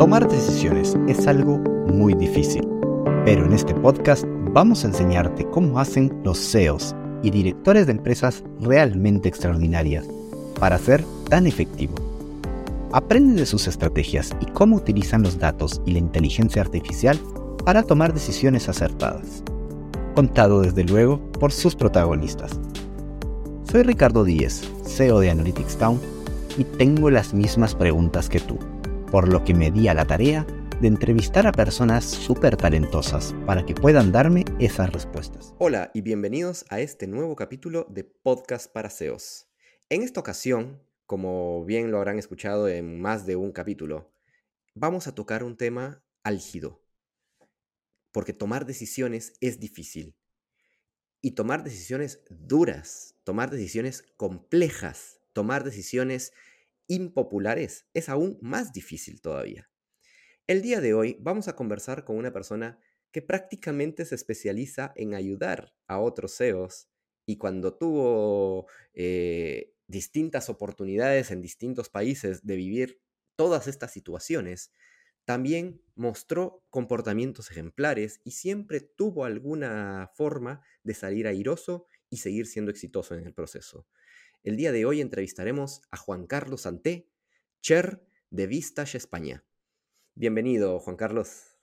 [0.00, 2.66] Tomar decisiones es algo muy difícil,
[3.26, 8.42] pero en este podcast vamos a enseñarte cómo hacen los CEOs y directores de empresas
[8.60, 10.06] realmente extraordinarias
[10.58, 11.96] para ser tan efectivo.
[12.92, 17.20] Aprende de sus estrategias y cómo utilizan los datos y la inteligencia artificial
[17.66, 19.44] para tomar decisiones acertadas.
[20.14, 22.58] Contado desde luego por sus protagonistas.
[23.70, 26.00] Soy Ricardo Díez, CEO de Analytics Town,
[26.56, 28.58] y tengo las mismas preguntas que tú,
[29.10, 30.46] por lo que me di a la tarea
[30.80, 35.52] de entrevistar a personas súper talentosas para que puedan darme esas respuestas.
[35.58, 39.48] Hola y bienvenidos a este nuevo capítulo de Podcast para SEOs.
[39.88, 44.12] En esta ocasión, como bien lo habrán escuchado en más de un capítulo,
[44.74, 46.80] vamos a tocar un tema álgido,
[48.12, 50.16] porque tomar decisiones es difícil.
[51.20, 56.32] Y tomar decisiones duras, tomar decisiones complejas, tomar decisiones
[56.90, 59.70] impopulares es aún más difícil todavía.
[60.48, 62.80] El día de hoy vamos a conversar con una persona
[63.12, 66.88] que prácticamente se especializa en ayudar a otros CEOs
[67.26, 73.00] y cuando tuvo eh, distintas oportunidades en distintos países de vivir
[73.36, 74.72] todas estas situaciones,
[75.24, 82.72] también mostró comportamientos ejemplares y siempre tuvo alguna forma de salir airoso y seguir siendo
[82.72, 83.86] exitoso en el proceso.
[84.42, 87.06] El día de hoy entrevistaremos a Juan Carlos Santé,
[87.60, 89.44] chair de Vistage España.
[90.14, 91.58] Bienvenido, Juan Carlos.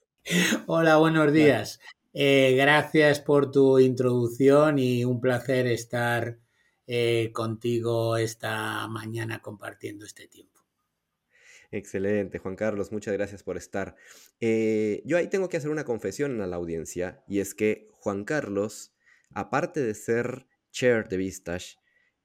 [0.68, 1.80] Hola, buenos días.
[2.14, 6.38] Eh, gracias por tu introducción y un placer estar
[6.86, 10.62] eh, contigo esta mañana compartiendo este tiempo.
[11.72, 13.96] Excelente, Juan Carlos, muchas gracias por estar.
[14.40, 18.24] Eh, yo ahí tengo que hacer una confesión a la audiencia y es que Juan
[18.24, 18.94] Carlos,
[19.34, 21.78] aparte de ser chair de Vistage,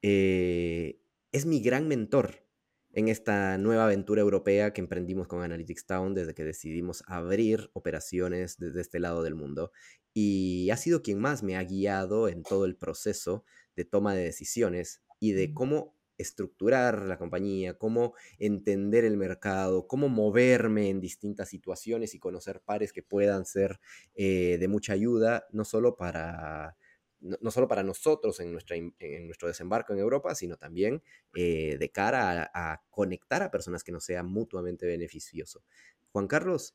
[0.03, 1.01] eh,
[1.33, 2.47] es mi gran mentor
[2.93, 8.59] en esta nueva aventura europea que emprendimos con Analytics Town desde que decidimos abrir operaciones
[8.59, 9.73] desde este lado del mundo.
[10.13, 13.45] Y ha sido quien más me ha guiado en todo el proceso
[13.77, 20.09] de toma de decisiones y de cómo estructurar la compañía, cómo entender el mercado, cómo
[20.09, 23.81] moverme en distintas situaciones y conocer pares que puedan ser
[24.15, 26.77] eh, de mucha ayuda, no solo para
[27.23, 31.03] no, solo para nosotros en, nuestra, en nuestro desembarco en Europa, sino también
[31.35, 35.63] eh, de cara a, conectar a personas que nos sea mutuamente beneficioso.
[36.11, 36.75] Juan Carlos,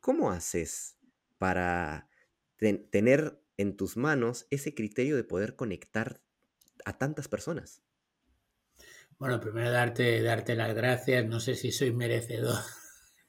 [0.00, 0.98] ¿cómo haces
[1.38, 2.08] para
[2.90, 6.20] tener en tus manos ese criterio de poder conectar
[6.84, 7.82] a tantas personas?
[9.18, 11.24] Bueno, primero darte, darte las gracias.
[11.26, 12.58] No sé si soy merecedor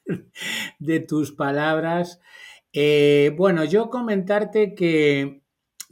[0.80, 2.20] de tus palabras.
[2.74, 5.45] Eh, bueno, yo comentarte que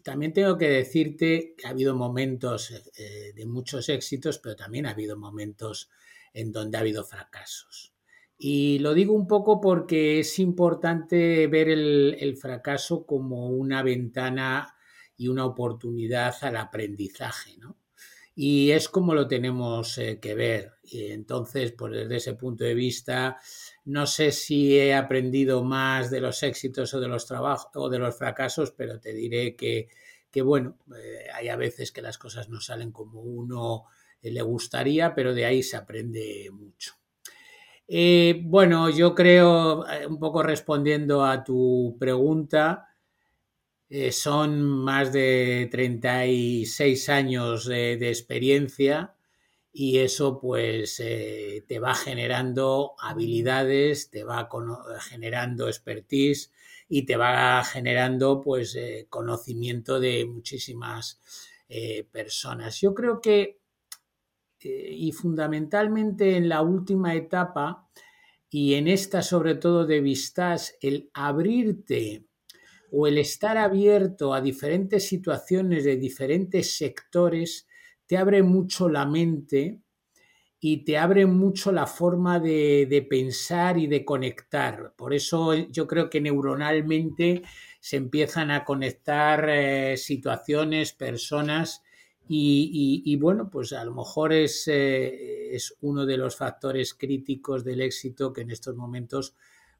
[0.03, 4.91] también tengo que decirte que ha habido momentos eh, de muchos éxitos, pero también ha
[4.91, 5.89] habido momentos
[6.33, 7.93] en donde ha habido fracasos.
[8.37, 14.75] Y lo digo un poco porque es importante ver el, el fracaso como una ventana
[15.15, 17.77] y una oportunidad al aprendizaje, ¿no?
[18.35, 20.73] Y es como lo tenemos eh, que ver.
[20.83, 23.37] Y entonces, pues desde ese punto de vista,
[23.85, 27.99] no sé si he aprendido más de los éxitos o de los trabajos o de
[27.99, 29.87] los fracasos, pero te diré que,
[30.31, 33.85] que bueno, eh, hay a veces que las cosas no salen como uno
[34.21, 36.93] eh, le gustaría, pero de ahí se aprende mucho.
[38.45, 42.92] bueno, yo creo, un poco respondiendo a tu pregunta,
[43.95, 49.15] eh, son más de 36 años de, experiencia
[49.71, 54.49] y eso pues eh, te va generando habilidades, te va
[54.99, 56.51] generando expertise
[56.89, 61.21] y te va generando pues eh, conocimiento de muchísimas
[62.11, 62.81] personas.
[62.81, 63.59] Yo creo que
[64.59, 67.89] y fundamentalmente en la última etapa
[68.49, 72.25] y en esta sobre todo de vistas, el abrirte
[72.95, 77.67] o el estar abierto a diferentes situaciones de diferentes sectores
[78.05, 79.79] te abre mucho la mente
[80.59, 84.93] y te abre mucho la forma de, pensar y de conectar.
[84.95, 87.41] Por eso yo creo que neuronalmente
[87.79, 91.81] se empiezan a conectar eh, situaciones, personas
[92.29, 97.81] y, bueno, pues a lo mejor es, eh, es uno de los factores críticos del
[97.81, 99.35] éxito que en estos momentos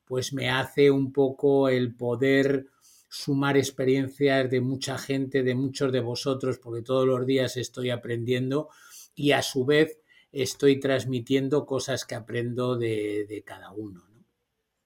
[0.05, 2.67] pues me hace un poco el poder
[3.13, 8.69] sumar experiencias de mucha gente, de muchos de vosotros, porque todos los días estoy aprendiendo
[9.13, 9.99] y a su vez
[10.31, 14.03] estoy transmitiendo cosas que aprendo de, cada uno.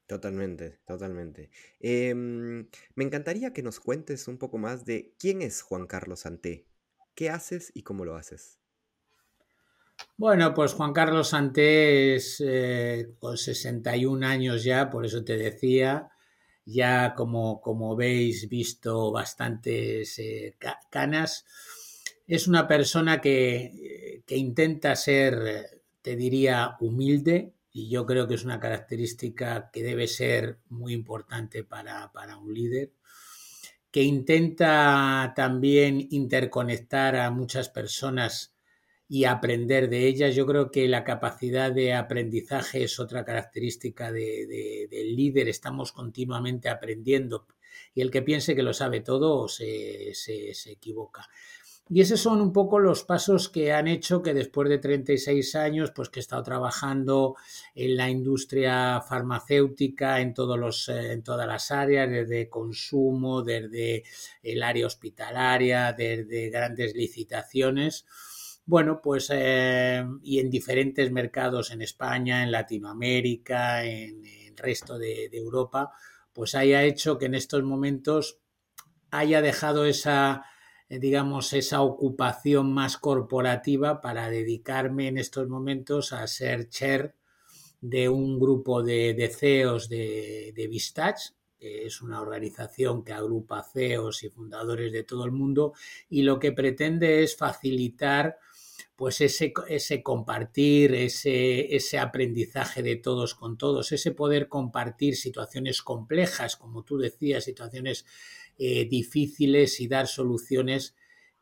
[0.08, 1.50] Totalmente, totalmente.
[1.80, 6.68] Em, me encantaría que nos cuentes un poco más de quién es Juan Carlos Santé,
[7.16, 8.60] qué haces y cómo lo haces.
[10.18, 16.10] Bueno, pues Juan Carlos Santés, eh, con 61 años ya, por eso te decía,
[16.68, 20.56] ya como, como veis, visto bastantes eh,
[20.90, 21.46] canas.
[22.28, 28.44] Es una persona que, que, intenta ser, te diría, humilde, y yo creo que es
[28.44, 32.92] una característica que debe ser muy importante para, para un líder
[33.92, 38.54] que intenta también interconectar a muchas personas
[39.10, 40.36] y aprender de ellas.
[40.36, 45.48] Yo creo que la capacidad de aprendizaje es otra característica de, del líder.
[45.48, 47.48] Estamos continuamente aprendiendo
[47.94, 51.28] y el que piense que lo sabe todo se, se, se equivoca.
[51.90, 55.92] Y esos son un poco los pasos que han hecho que después de 36 años,
[55.96, 57.36] pues que he estado trabajando
[57.76, 64.04] en la industria farmacéutica en, todos los, eh, en todas las áreas, desde consumo, desde
[64.44, 68.06] el área hospitalaria, desde grandes licitaciones.
[68.68, 75.30] Bueno, pues eh, y en diferentes mercados en España, en Latinoamérica, en el resto de,
[75.32, 75.94] Europa,
[76.34, 78.40] pues haya hecho que en estos momentos
[79.10, 80.44] haya dejado esa
[80.90, 87.16] eh, digamos, esa ocupación más corporativa para dedicarme en estos momentos a ser chair
[87.80, 91.20] de un grupo de, de CEOs de, de Vistach,
[91.58, 95.72] que es una organización que agrupa CEOs y fundadores de todo el mundo
[96.10, 98.38] y lo que pretende es facilitar
[98.98, 105.84] pues ese, ese compartir, ese, ese aprendizaje de todos con todos, ese poder compartir situaciones
[105.84, 108.06] complejas, como tú decías, situaciones
[108.58, 110.96] eh, difíciles y dar soluciones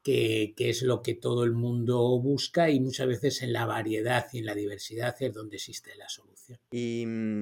[0.04, 4.28] que, que, es lo que todo el mundo busca y muchas veces en la variedad
[4.34, 6.60] y en la diversidad es donde existe la solución.
[6.72, 7.42] ¿Y mm,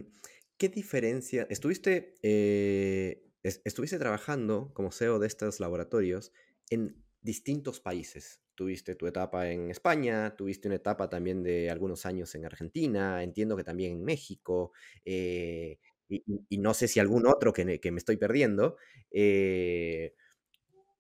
[0.58, 1.48] qué diferencia?
[1.50, 6.32] Estuviste, eh, estuviste trabajando como CEO de estos laboratorios
[6.70, 8.43] en distintos países.
[8.56, 13.58] Tuviste tu etapa en España, tuviste una etapa también de algunos años en Argentina, entiendo
[13.58, 14.72] que también en México.
[15.06, 15.80] Eh,
[16.10, 18.78] y, no sé si algún otro que, que me estoy perdiendo,
[19.12, 20.14] eh,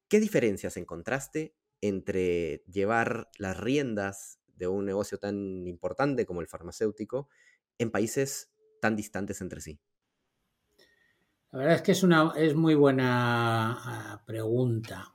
[0.07, 7.29] ¿qué diferencias encontraste entre llevar las riendas de un negocio tan importante como el farmacéutico
[7.77, 8.51] en países
[8.81, 9.79] tan distantes entre sí?
[11.51, 15.13] La verdad es que es una es muy buena ah, pregunta.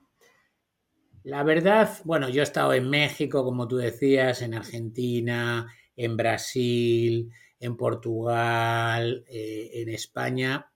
[1.24, 5.66] La verdad, bueno, yo he estado en México, como tú decías, en Argentina,
[5.96, 7.30] en Brasil,
[7.60, 10.70] en Portugal, eh, en España.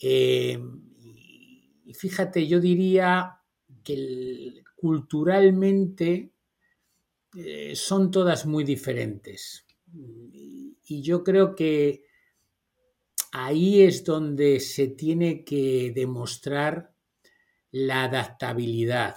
[0.00, 0.58] Eh,
[1.84, 3.40] y fíjate, yo diría
[3.84, 6.32] que culturalmente
[7.36, 9.66] eh, son todas muy diferentes.
[10.84, 12.04] Y yo creo que
[13.32, 16.94] ahí es donde se tiene que demostrar
[17.72, 19.16] la adaptabilidad.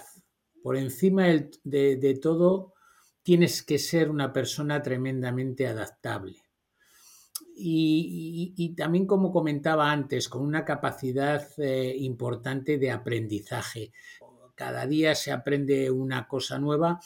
[0.66, 1.26] Por encima
[1.62, 2.74] de, todo,
[3.22, 6.42] tienes que ser una persona tremendamente adaptable
[7.54, 13.92] y, también, como comentaba antes, con una capacidad eh, importante de aprendizaje.
[14.56, 16.98] Cada día se aprende una cosa nueva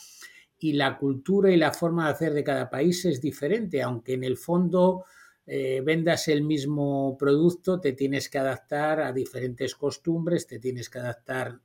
[0.58, 4.24] y la cultura y la forma de hacer de cada país es diferente, aunque en
[4.24, 5.04] el fondo
[5.44, 11.00] eh, vendas el mismo producto, te tienes que adaptar a diferentes costumbres, te tienes que
[11.00, 11.60] adaptar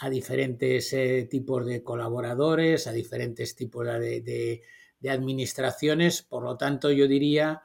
[0.00, 4.62] a diferentes eh, tipos de colaboradores, a diferentes tipos de,
[4.98, 6.22] de, administraciones.
[6.22, 7.62] Por lo tanto, yo diría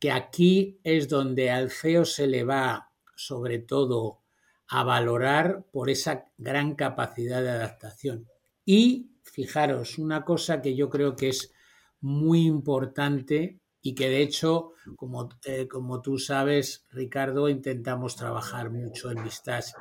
[0.00, 4.22] que aquí es donde al CEO se le va sobre todo
[4.68, 8.28] a valorar por esa gran capacidad de adaptación.
[8.64, 11.52] Y fijaros, una cosa que yo creo que es
[12.00, 19.12] muy importante y que de hecho, como, eh, como tú sabes, Ricardo, intentamos trabajar mucho
[19.12, 19.72] en Vistas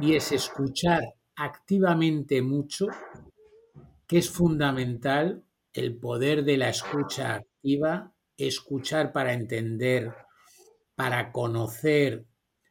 [0.00, 2.88] y es escuchar activamente mucho,
[4.06, 5.42] que es fundamental
[5.72, 10.12] el poder de la escucha activa escuchar para entender,
[10.94, 12.26] para conocer,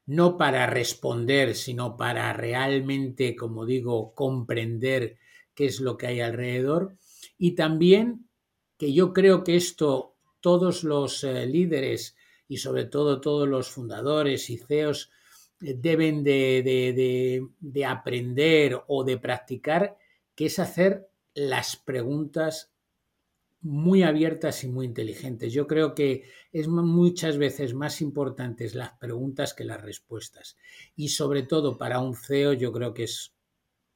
[0.05, 5.17] no para responder, sino para realmente, como digo, comprender
[5.55, 6.95] qué es lo que hay alrededor.
[7.39, 8.29] Y también
[8.77, 12.15] que yo creo que esto todos los eh, líderes
[12.47, 15.11] y sobre todo todos los fundadores y CEOs
[15.59, 19.97] deben de, de, de, de, aprender o de practicar,
[20.35, 22.71] que es hacer las preguntas
[23.61, 25.51] muy abiertas y muy inteligentes.
[25.51, 30.57] Yo creo que es muchas veces más importantes las preguntas que las respuestas.
[30.95, 33.33] Y sobre todo para un CEO yo creo que es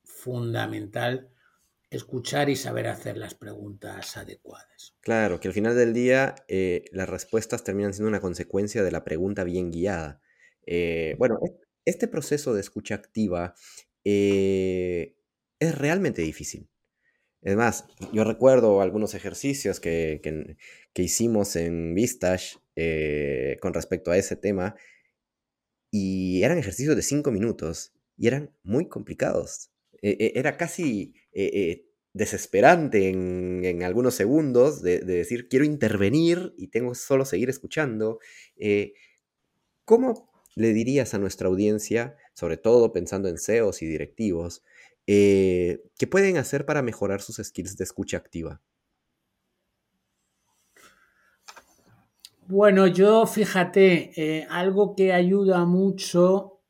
[0.04, 1.30] fundamental
[1.90, 4.96] escuchar y saber hacer las preguntas adecuadas.
[5.02, 9.04] Claro, que al final del día eh, las respuestas terminan siendo una consecuencia de la
[9.04, 10.20] pregunta bien guiada.
[10.66, 11.40] Eh, bueno,
[11.86, 13.56] este proceso de escucha activa
[14.04, 15.16] eh,
[15.60, 16.70] es realmente difícil.
[17.42, 20.22] Es más, yo recuerdo algunos ejercicios que,
[20.94, 24.76] que, hicimos en Vistage eh, con respecto a ese tema
[25.92, 29.72] y eran ejercicios de cinco minutos y eran muy complicados.
[30.02, 36.96] E, e, era casi eh, desesperante en, algunos segundos de, decir quiero intervenir y tengo
[36.96, 38.20] solo seguir escuchando.
[39.84, 44.64] ¿Cómo le dirías a nuestra audiencia, sobre todo pensando en CEOs y directivos,
[45.08, 48.62] eh, ¿qué pueden hacer para mejorar sus skills de escucha activa?
[52.48, 56.62] Bueno, yo fíjate, eh, algo que ayuda mucho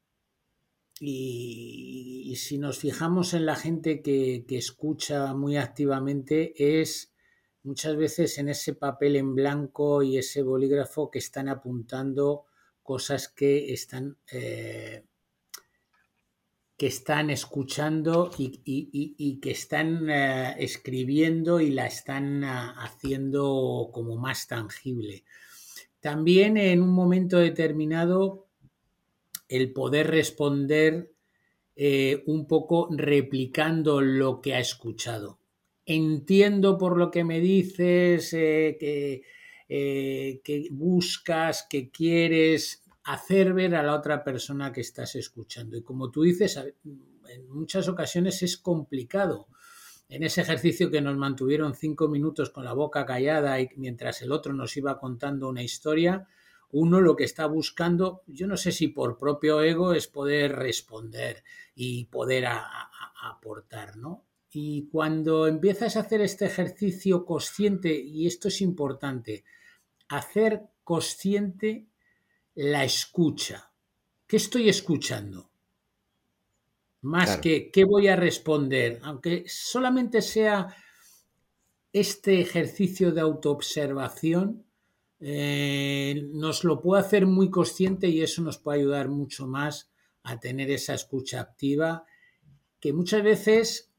[1.00, 7.14] y, si nos fijamos en la gente que, que, escucha muy activamente es
[7.64, 12.46] muchas veces en ese papel en blanco y ese bolígrafo que están apuntando
[12.84, 15.04] cosas que están eh,
[16.78, 24.48] que están escuchando y, que están eh, escribiendo y la están ah, haciendo como más
[24.48, 25.24] tangible.
[26.00, 28.48] También en un momento determinado
[29.48, 31.12] el poder responder
[31.76, 35.40] eh, un poco replicando lo que ha escuchado.
[35.86, 39.24] Entiendo por lo que me dices que,
[39.68, 45.78] que buscas, que quieres, hacer ver a la otra persona que estás escuchando.
[45.78, 49.48] Y como tú dices, en muchas ocasiones es complicado.
[50.10, 54.32] En ese ejercicio que nos mantuvieron cinco minutos con la boca callada y mientras el
[54.32, 56.28] otro nos iba contando una historia,
[56.72, 61.44] uno lo que está buscando, yo no sé si por propio ego, es poder responder
[61.76, 62.46] y poder
[63.22, 64.26] aportar, ¿no?
[64.54, 69.44] Y cuando empiezas a hacer este ejercicio consciente, y esto es importante,
[70.10, 71.88] hacer consciente
[72.56, 73.72] la escucha.
[74.28, 75.50] ¿Qué estoy escuchando?
[77.02, 80.74] Más que qué voy a responder, aunque solamente sea
[81.92, 84.66] este ejercicio de autoobservación,
[85.20, 89.92] eh, nos lo puede hacer muy consciente y eso nos puede ayudar mucho más
[90.24, 92.06] a tener esa escucha activa,
[92.80, 93.93] que muchas veces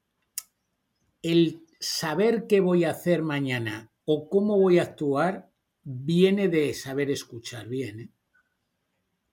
[1.25, 5.51] el saber qué voy a hacer mañana o cómo voy a actuar
[5.83, 8.01] viene de saber escuchar bien.
[8.01, 8.11] ¿eh?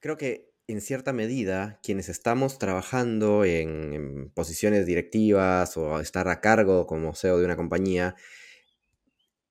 [0.02, 6.88] creo que en cierta medida quienes estamos trabajando en, posiciones directivas o estar a cargo
[6.88, 8.16] como CEO de una compañía,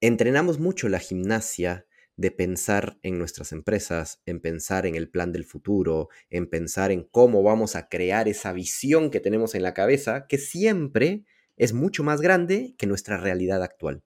[0.01, 5.45] entrenamos mucho la gimnasia de pensar en nuestras empresas, en pensar en el plan del
[5.45, 10.27] futuro, en pensar en cómo vamos a crear esa visión que tenemos en la cabeza,
[10.27, 11.25] que siempre
[11.61, 14.03] es mucho más grande que nuestra realidad actual.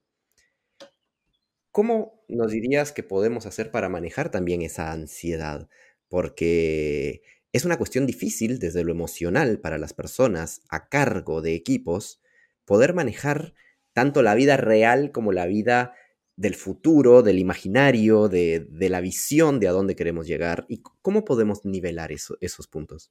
[1.70, 5.68] ¿Cómo nos dirías que podemos hacer para manejar también esa ansiedad?
[6.14, 12.20] porque es una cuestión difícil desde lo emocional para las personas a cargo de equipos
[12.64, 13.54] poder manejar
[13.92, 15.92] tanto la vida real como la vida
[16.37, 21.64] del futuro, del imaginario, de, la visión de a dónde queremos llegar y cómo podemos
[21.64, 23.11] nivelar esos puntos.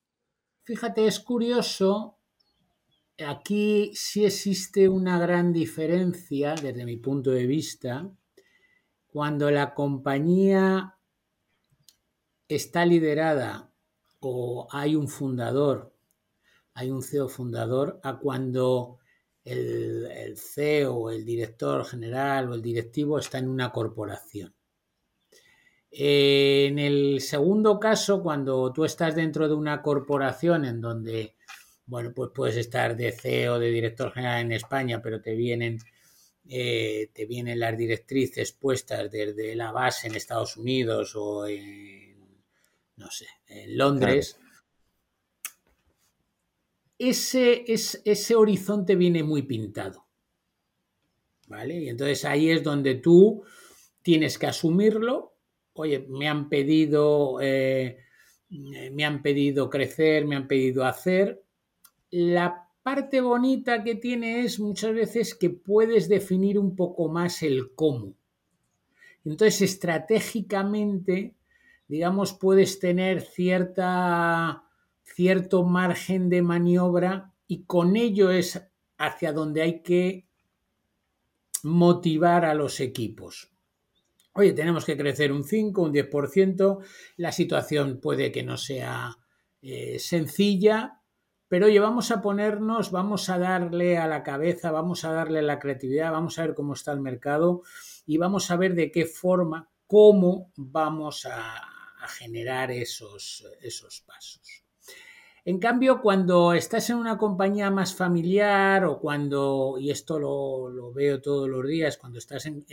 [0.63, 2.19] Fíjate, es curioso,
[3.25, 8.09] aquí sí existe una gran diferencia desde mi punto de vista
[9.07, 10.97] cuando la compañía
[12.47, 13.71] está liderada
[14.19, 15.93] o hay un fundador,
[16.73, 18.99] hay un CEO fundador, a cuando
[19.43, 24.55] el, CEO, el director general o el directivo está en una corporación.
[25.91, 31.35] En el segundo caso, cuando tú estás dentro de una corporación en donde,
[31.85, 35.79] bueno, pues puedes estar de CEO, de director general en España, pero te vienen,
[36.47, 42.03] eh, te vienen las directrices puestas desde la base en Estados Unidos o en
[42.95, 44.37] no sé, en Londres,
[46.97, 50.05] ese, ese horizonte viene muy pintado.
[51.47, 51.75] ¿Vale?
[51.81, 53.43] Y entonces ahí es donde tú
[54.01, 55.35] tienes que asumirlo.
[55.73, 57.97] Oye, me han pedido, eh,
[58.49, 61.43] me han pedido crecer, me han pedido hacer.
[62.15, 67.73] La parte bonita que tiene es muchas veces que puedes definir un poco más el
[67.73, 68.13] cómo.
[69.25, 71.33] Entonces, estratégicamente,
[71.87, 74.63] digamos, puedes tener cierta,
[75.01, 78.61] cierto margen de maniobra y con ello es
[78.99, 80.27] hacia donde hay que
[81.63, 83.51] motivar a los equipos.
[84.33, 86.77] Oye, tenemos que crecer un 5, un 10%,
[87.17, 89.17] la situación puede que no sea
[89.63, 90.99] eh, sencilla,
[91.53, 95.59] pero oye, vamos a ponernos, vamos a darle a la cabeza, vamos a darle la
[95.59, 97.61] creatividad, vamos a ver cómo está el mercado
[98.07, 101.61] y vamos a ver de qué forma, cómo vamos a,
[102.17, 104.63] generar esos, esos pasos.
[105.45, 111.21] En cambio, cuando estás en una compañía más familiar o cuando, y esto lo, veo
[111.21, 112.65] todos los días, cuando estás en,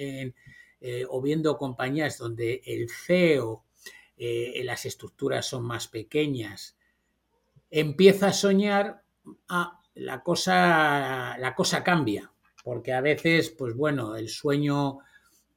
[0.80, 3.62] eh, o viendo compañías donde el CEO,
[4.16, 6.78] eh, las estructuras son más pequeñas,
[7.70, 9.02] empieza a soñar,
[9.48, 12.32] ah, la, cosa, la cosa cambia,
[12.64, 14.98] porque a veces, pues bueno, el sueño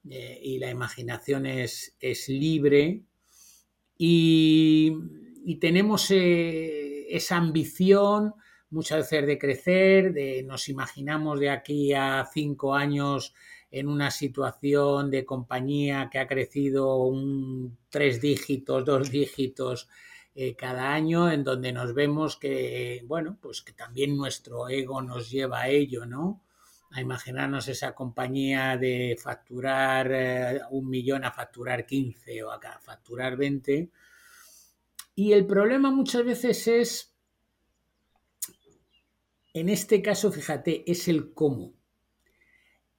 [0.08, 3.02] eh, y la imaginación es, es libre
[3.96, 4.96] y,
[5.60, 8.34] tenemos esa ambición
[8.70, 13.34] muchas veces de crecer, de nos imaginamos de aquí a cinco años
[13.70, 19.88] en una situación de compañía que ha crecido un tres dígitos, dos dígitos
[20.34, 25.30] eh, cada año, en donde nos vemos que, bueno, pues que también nuestro ego nos
[25.30, 26.42] lleva a ello, ¿no?
[26.90, 33.36] A imaginarnos esa compañía de facturar eh, un millón a facturar 15 o a facturar
[33.36, 33.90] 20.
[35.16, 37.14] Y el problema muchas veces es
[39.54, 41.74] en este caso, fíjate, es el cómo.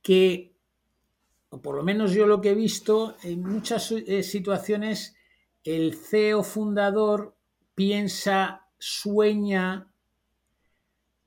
[0.02, 0.56] Que,
[1.50, 5.15] o por lo menos yo lo que he visto, en muchas eh, situaciones
[5.66, 7.36] el CEO fundador
[7.74, 9.92] piensa, sueña,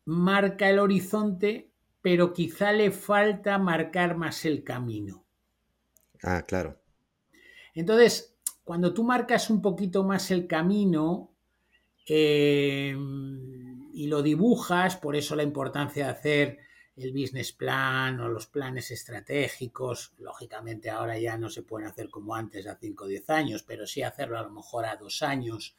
[0.07, 5.27] marca el horizonte, pero quizá le falta marcar más el camino.
[6.23, 6.81] Ah, claro.
[7.75, 11.35] Entonces, cuando tú marcas un poquito más el camino,
[12.07, 12.97] eh,
[13.93, 16.59] y lo dibujas, por eso la importancia de hacer
[16.99, 22.35] el business plan o los planes estratégicos, lógicamente ahora ya no se pueden hacer como
[22.35, 25.77] antes a 5 o 10 años, pero sí hacerlo a lo mejor a dos años,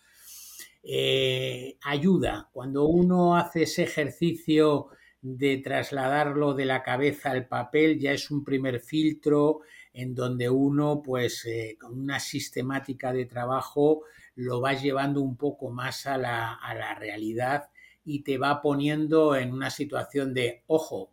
[0.83, 2.49] eh, ayuda.
[2.53, 4.87] Cuando uno hace ese ejercicio
[5.21, 9.61] de trasladarlo de la cabeza al papel, ya es un primer filtro
[9.91, 14.03] en donde uno, pues, eh, con una sistemática de trabajo,
[14.35, 17.69] lo va llevando un poco más a la, a la realidad
[18.09, 21.11] y te va poniendo en una situación de, ojo,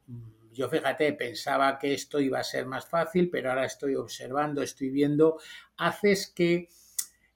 [0.51, 4.89] yo fíjate, pensaba que esto iba a ser más fácil, pero ahora estoy observando, estoy
[4.89, 5.39] viendo,
[5.77, 6.71] haces que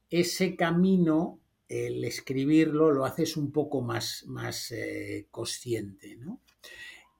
[0.08, 6.40] ese camino, el escribirlo, lo haces un poco más, más eh, consciente, ¿no?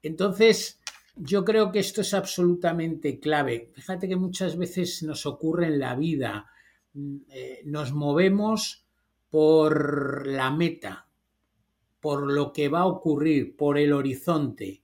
[0.01, 0.79] Entonces,
[1.15, 3.69] yo creo que esto es absolutamente clave.
[3.75, 6.47] Fíjate que muchas veces nos ocurre en la vida,
[6.93, 8.87] mm, eh, nos movemos
[9.29, 11.05] por la meta,
[12.01, 14.81] por lo que va a ocurrir, por el horizonte,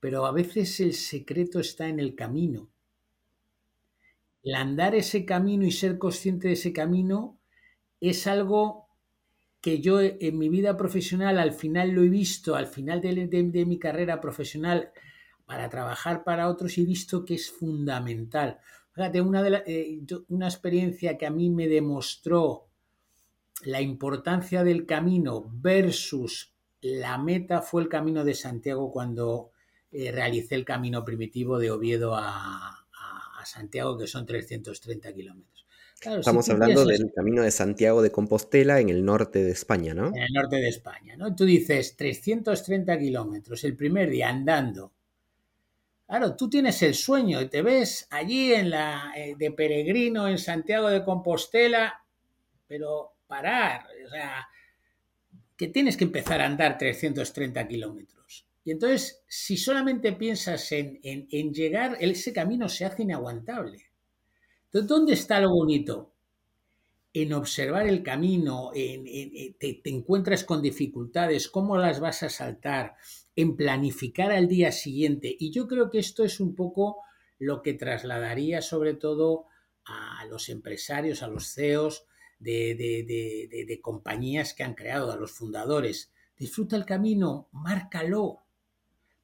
[0.00, 2.70] pero a veces el secreto está en el camino.
[4.42, 7.38] El andar ese camino y ser consciente de ese camino
[8.00, 8.86] es algo
[9.60, 13.78] que yo en mi vida profesional al final lo he visto, al final de, mi
[13.78, 14.92] carrera profesional
[15.44, 18.60] para trabajar para otros he visto que es fundamental.
[18.92, 22.68] Fíjate, una, de eh, una experiencia que a mí me demostró
[23.64, 29.50] la importancia del camino versus la meta fue el camino de Santiago cuando
[29.90, 32.82] eh, realicé el camino primitivo de Oviedo a,
[33.44, 35.66] Santiago, que son 330 kilómetros.
[36.00, 40.08] Estamos hablando del camino de Santiago de Compostela en el norte de España, ¿no?
[40.08, 41.36] En el norte de España, ¿no?
[41.36, 44.92] Tú dices 330 kilómetros el primer día andando.
[46.08, 50.38] Claro, tú tienes el sueño y te ves allí en la, eh, de peregrino en
[50.38, 52.04] Santiago de Compostela,
[52.66, 54.46] pero parar, o sea,
[55.56, 58.46] que tienes que empezar a andar 330 kilómetros.
[58.64, 63.86] Y entonces, si solamente piensas en, llegar, ese camino se hace inaguantable.
[64.66, 66.12] Entonces, ¿dónde está lo bonito?
[67.12, 69.04] En observar el camino, en,
[69.58, 72.96] te, te, encuentras con dificultades, cómo las vas a saltar,
[73.36, 75.34] en planificar al día siguiente.
[75.38, 76.98] Y yo creo que esto es un poco
[77.38, 79.46] lo que trasladaría sobre todo
[79.84, 82.04] a los empresarios, a los CEOs,
[82.38, 86.12] de, compañías que han creado, a los fundadores.
[86.36, 88.42] Disfruta el camino, márcalo.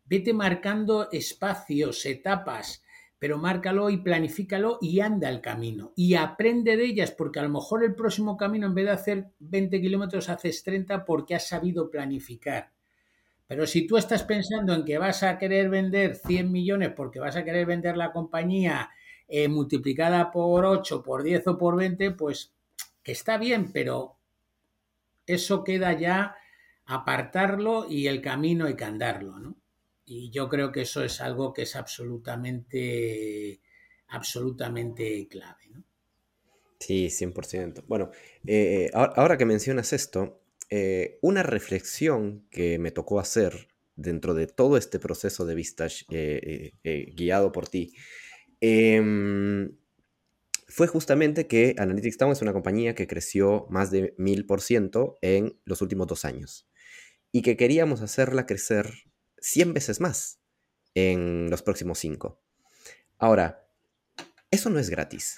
[0.05, 2.83] Vete marcando espacios, etapas,
[3.19, 5.93] pero márcalo y planifícalo y anda el camino.
[5.97, 9.27] Y aprende de ellas, porque a lo mejor el próximo camino, en vez de hacer
[9.39, 12.73] 20 kilómetros, haces 30 porque has sabido planificar.
[13.47, 17.37] Pero si tú estás pensando en que vas a querer vender 100 millones porque vas
[17.37, 18.91] a querer vender la compañía
[19.29, 22.55] eh, multiplicada por 8, por 10 o por 20, pues
[23.03, 24.19] que está bien, pero
[25.27, 26.37] eso queda ya
[26.87, 29.57] apartarlo y el camino hay que andarlo, ¿no?
[30.05, 33.61] Y yo creo que eso es algo que es absolutamente,
[34.09, 35.85] absolutamente clave, ¿no?
[36.81, 37.85] Sí, 100%.
[37.87, 38.11] Bueno,
[38.45, 44.77] eh, ahora que mencionas esto, eh, una reflexión que me tocó hacer dentro de todo
[44.77, 47.95] este proceso de Vistage eh, guiado por ti,
[48.61, 49.77] em,
[50.73, 55.19] fue justamente que Analytics Town es una compañía que creció más de mil por ciento
[55.21, 56.67] en los últimos dos años
[57.31, 58.91] y que queríamos hacerla crecer
[59.39, 60.41] 100 veces más
[60.95, 62.41] en los próximos cinco.
[63.19, 63.69] Ahora,
[64.51, 65.37] eso no es gratis.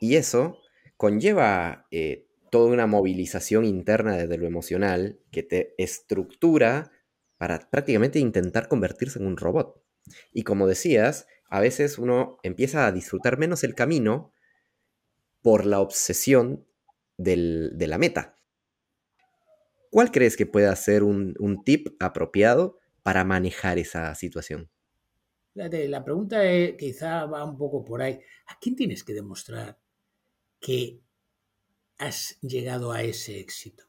[0.00, 0.58] Y eso
[0.96, 6.90] conlleva eh, toda una movilización interna desde lo emocional que te estructura
[7.38, 9.80] para prácticamente intentar convertirse en un robot.
[10.32, 14.32] Y como decías, a veces uno empieza a disfrutar menos el camino
[15.42, 16.66] por la obsesión
[17.18, 18.36] de la meta.
[19.90, 24.70] ¿Cuál crees que pueda ser un, un, tip apropiado para manejar esa situación?
[25.52, 26.40] La pregunta
[26.78, 28.18] quizá va un poco por ahí.
[28.46, 29.78] ¿A quién tienes que demostrar
[30.58, 31.02] que
[31.98, 33.84] has llegado a ese éxito?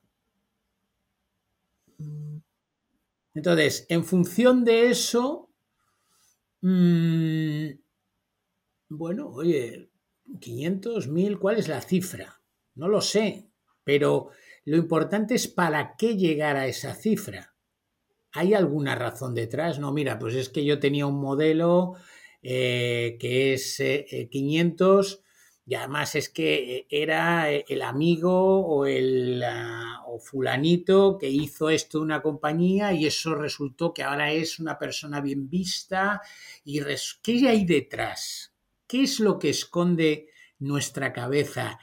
[3.34, 5.53] Entonces, en función de eso,
[6.64, 7.70] mmm,
[8.90, 9.90] bueno, oye,
[10.40, 12.42] 500, 1000, ¿cuál es la cifra?
[12.76, 13.50] No lo sé,
[13.84, 14.30] pero
[14.66, 17.56] lo importante es para qué llegar a esa cifra.
[18.34, 19.80] ¿Hay alguna razón detrás?
[19.80, 21.96] No, mira, pues es que yo tenía un modelo
[22.44, 23.82] eh, que es
[24.32, 25.23] 500 eh,
[25.66, 29.42] y además es que era el amigo o el
[30.06, 34.78] o fulanito que hizo esto de una compañía y eso resultó que ahora es una
[34.78, 36.22] persona bien vista.
[36.66, 36.82] y
[37.22, 38.54] ¿Qué hay detrás?
[38.86, 40.28] ¿Qué es lo que esconde
[40.60, 41.80] nuestra cabeza?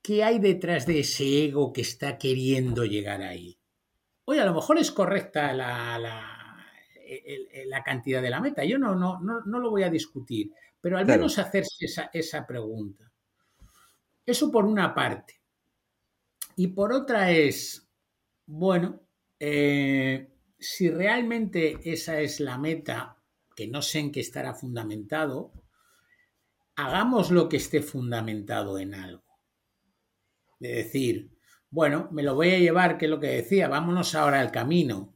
[0.00, 3.58] ¿Qué hay detrás de ese ego que está queriendo llegar ahí?
[4.24, 8.64] Oye, a lo mejor es correcta la, la, cantidad de la meta.
[8.64, 10.52] Yo no, no, no, no lo voy a discutir
[10.82, 13.10] pero al menos hacerse esa, pregunta.
[14.26, 15.40] Eso por una parte.
[16.56, 17.88] Y por otra es,
[18.44, 19.00] bueno,
[19.38, 23.16] eh, si realmente esa es la meta,
[23.54, 25.52] que no sé en qué estará fundamentado,
[26.74, 29.38] hagamos lo que esté fundamentado en algo.
[30.58, 31.30] De decir,
[31.70, 35.11] bueno, me lo voy a llevar, que es lo que decía, vámonos ahora al camino.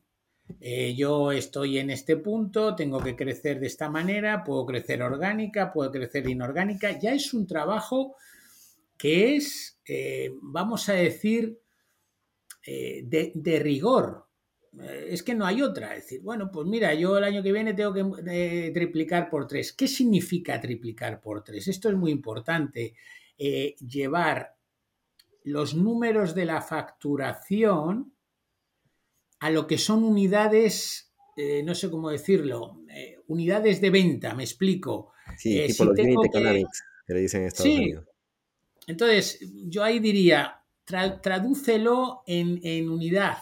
[0.61, 5.73] Eh, yo estoy en este punto, tengo que crecer de esta manera, puedo crecer orgánica,
[5.73, 6.99] puedo crecer inorgánica.
[6.99, 8.17] Ya es un trabajo
[8.97, 11.59] que es, eh, vamos a decir,
[12.65, 14.27] eh, de, rigor.
[15.09, 15.97] Es que no hay otra.
[15.97, 19.73] Es decir, bueno, pues mira, yo el año que viene tengo que triplicar por tres.
[19.73, 21.69] ¿Qué significa triplicar por tres?
[21.69, 22.95] Esto es muy importante.
[23.39, 24.55] llevar
[25.45, 28.16] los números de la facturación
[29.47, 34.43] a lo que son unidades, eh, no sé cómo decirlo, eh, unidades de venta, me
[34.43, 35.13] explico.
[35.39, 37.15] Sí, eh, tipo los unit economics que...
[37.15, 37.79] le dicen en Estados sí.
[37.79, 38.09] Unidos.
[38.89, 43.39] Entonces, yo ahí diría, tradúcelo en, en unidad.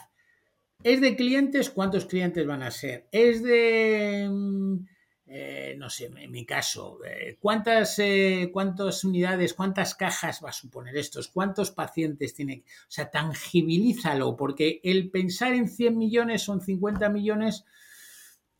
[0.83, 1.71] ¿Es de clientes?
[1.71, 3.09] ¿Cuántos clientes van a ser?
[3.11, 4.87] ¿Es de mm,
[5.27, 10.53] eh, no sé, en mi caso, eh, ¿cuántas, eh, ¿cuántas unidades, cuántas cajas va a
[10.53, 11.29] suponer estos?
[11.29, 12.63] ¿Cuántos pacientes tiene?
[12.67, 17.65] O sea, tangibilízalo, porque el pensar en 100 millones o en 50 millones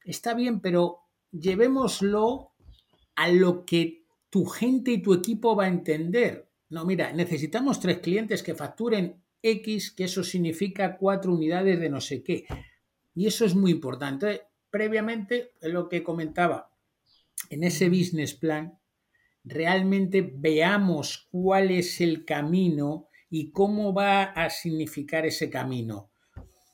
[0.05, 1.01] está bien, pero
[1.33, 2.53] llevémoslo
[3.15, 6.49] a lo que tu gente y tu equipo va a entender.
[6.71, 12.01] No, mira, necesitamos tres clientes que facturen X, que eso significa cuatro unidades de no
[12.01, 12.47] sé qué.
[13.15, 14.43] Y eso es muy importante
[14.75, 16.69] previamente lo que comentaba,
[17.49, 18.77] en ese business plan,
[19.45, 26.11] realmente veamos cuál es el camino y cómo va a significar ese camino.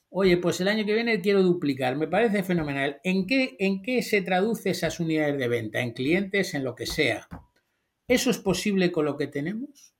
[0.08, 3.02] Oye, pues el año que viene quiero duplicar, me parece fenomenal.
[3.04, 5.80] ¿En qué, ¿En qué se traduce esas unidades de venta?
[5.80, 6.54] ¿En clientes?
[6.54, 7.28] ¿En lo que sea?
[8.08, 9.94] ¿Eso es posible con lo que tenemos?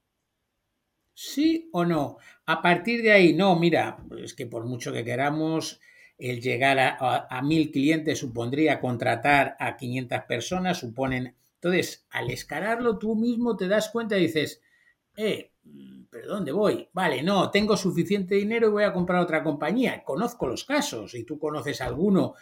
[1.13, 2.17] ¿Sí o no?
[2.47, 5.83] A partir de ahí, no, mira, es que por mucho que queramos,
[6.21, 11.35] el llegar a, mil clientes supondría contratar a 500 personas, suponen...
[11.55, 14.61] Entonces, al escalarlo tú mismo te das cuenta y dices,
[15.17, 15.53] eh,
[16.11, 16.89] ¿pero dónde voy?
[16.93, 20.03] Vale, no, tengo suficiente dinero y voy a comprar otra compañía.
[20.05, 22.35] Conozco los casos y tú conoces alguno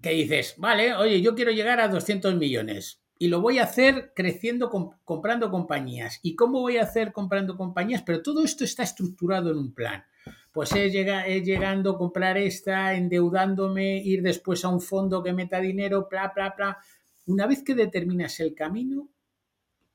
[0.00, 4.12] que dices, vale, oye, yo quiero llegar a 200 millones y lo voy a hacer
[4.14, 4.70] creciendo,
[5.04, 6.18] comprando compañías.
[6.22, 8.02] ¿Y cómo voy a hacer comprando compañías?
[8.02, 10.04] Pero todo esto está estructurado en un plan
[10.52, 16.08] pues es, llegando a comprar esta, endeudándome, ir después a un fondo que meta dinero,
[16.10, 16.78] bla, bla, bla.
[17.26, 19.08] Una vez que determinas el camino,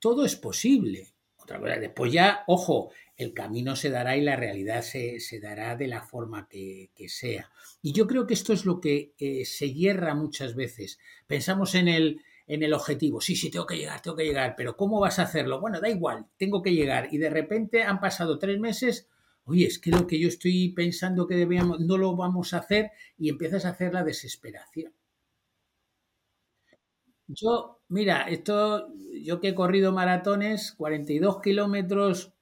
[0.00, 1.06] todo es posible.
[1.36, 5.86] Otra cosa, después ya, ojo, el camino se dará y la realidad se, dará de
[5.86, 7.50] la forma que, sea.
[7.80, 10.98] Y yo creo que esto es lo que eh, se hierra muchas veces.
[11.26, 13.20] Pensamos en el, en el objetivo.
[13.20, 15.60] Sí, sí, tengo que llegar, tengo que llegar, pero ¿cómo vas a hacerlo?
[15.60, 17.08] Bueno, da igual, tengo que llegar.
[17.12, 19.08] Y de repente han pasado tres meses
[19.48, 22.90] oye, es que lo que yo estoy pensando que debíamos, no lo vamos a hacer
[23.16, 24.92] y empiezas a hacer la desesperación.
[27.26, 32.32] Yo, mira, esto yo que he corrido maratones, 42 kilómetros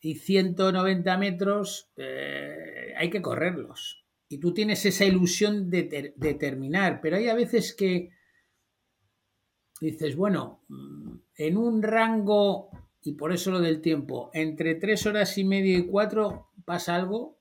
[0.00, 4.04] y 190 metros, eh, hay que correrlos.
[4.28, 8.10] Y tú tienes esa ilusión de, de, terminar, pero hay a veces que
[9.80, 12.70] dices, bueno, mm, en un rango,
[13.08, 17.38] y por eso lo del tiempo, entre tres horas y media y cuatro pasa algo,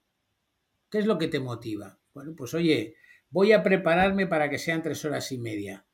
[0.90, 2.00] ¿qué es lo que te motiva?
[2.14, 2.96] Bueno, pues oye,
[3.30, 5.86] voy a prepararme para que sean tres horas y media,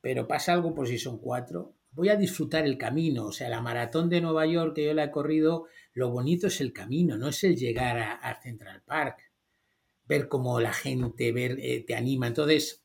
[0.00, 3.60] pero pasa algo por si son cuatro, voy a disfrutar el camino, o sea, la
[3.60, 7.26] maratón de Nueva York que yo la he corrido, lo bonito es el camino, no
[7.26, 9.32] es el llegar a, Central Park,
[10.04, 12.84] ver cómo la gente ver, eh, te anima, entonces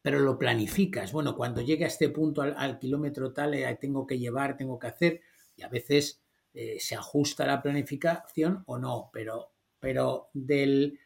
[0.00, 1.12] pero lo planificas.
[1.12, 4.88] Bueno, cuando llegue a este punto al, kilómetro tal, eh, tengo que llevar, tengo que
[4.88, 5.20] hacer,
[5.56, 6.22] y a veces
[6.54, 10.98] eh, se ajusta la planificación o no, pero, pero del,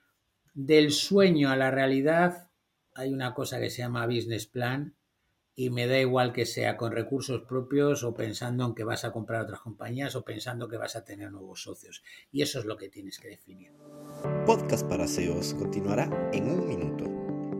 [0.54, 2.50] del sueño a la realidad
[2.94, 4.96] hay una cosa que se llama business plan
[5.58, 9.12] y me da igual que sea con recursos propios o pensando en que vas a
[9.12, 12.02] comprar otras compañías o pensando que vas a tener nuevos socios.
[12.30, 13.72] Y eso es lo que tienes que definir.
[14.44, 17.04] Podcast para SEOs continuará en un minuto.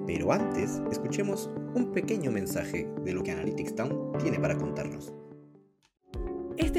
[0.07, 5.13] Pero antes, escuchemos un pequeño mensaje de lo que Analytics Town tiene para contarnos.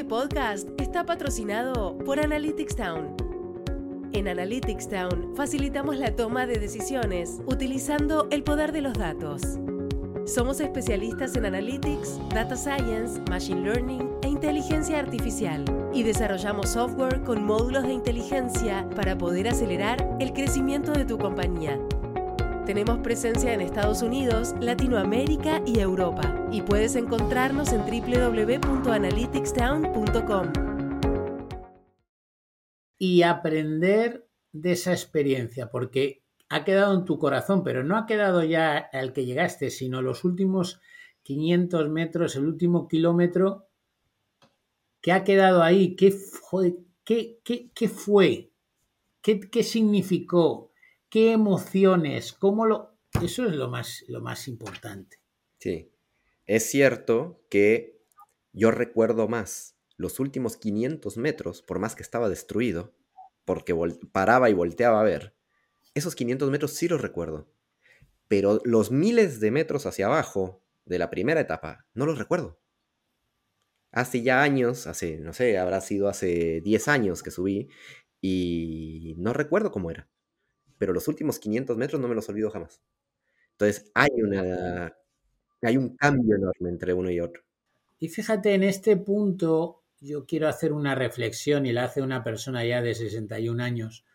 [0.08, 3.14] Podcast está patrocinado por Analytics Town.
[4.14, 9.42] En Analytics Town facilitamos la toma de decisiones utilizando el poder de los datos.
[10.26, 17.44] Somos especialistas en Analytics, Data Science, Machine Learning e inteligencia artificial y desarrollamos software con
[17.44, 21.78] módulos de inteligencia para poder acelerar el crecimiento de tu compañía.
[22.68, 26.46] Tenemos presencia en Estados Unidos, Latinoamérica y Europa.
[26.52, 30.52] Y puedes encontrarnos en www.analyticstown.com.
[32.98, 38.44] Y aprender de esa experiencia, porque ha quedado en tu corazón, pero no ha quedado
[38.44, 40.82] ya al que llegaste, sino los últimos
[41.24, 43.70] 500 metros, el último kilómetro,
[45.00, 45.96] que ha quedado ahí.
[45.96, 46.14] ¿Qué,
[47.06, 47.40] qué,
[47.74, 48.52] qué, fue?
[49.22, 50.74] ¿Qué, ¿Qué significó?
[51.10, 52.98] Qué emociones, cómo lo...
[53.22, 55.18] Eso es lo más, lo más importante.
[55.60, 55.92] Sí,
[56.46, 58.00] es cierto que
[58.54, 62.94] yo recuerdo más los últimos 500 metros, por más que estaba destruido,
[63.46, 63.76] porque
[64.12, 65.36] paraba y volteaba a ver,
[65.96, 67.52] esos 500 metros sí los recuerdo,
[68.28, 72.60] pero los miles de metros hacia abajo de la primera etapa no los recuerdo.
[73.92, 77.70] Hace ya años, hace, no sé, habrá sido hace 10 años que subí
[78.22, 80.08] y no recuerdo cómo era
[80.78, 82.82] pero los últimos 500 metros no me los olvido jamás.
[83.52, 84.96] Entonces hay, una,
[85.62, 87.44] hay un cambio enorme entre uno y otro.
[88.00, 92.64] Y fíjate, en este punto yo quiero hacer una reflexión y la hace una persona
[92.64, 94.06] ya de 61 años,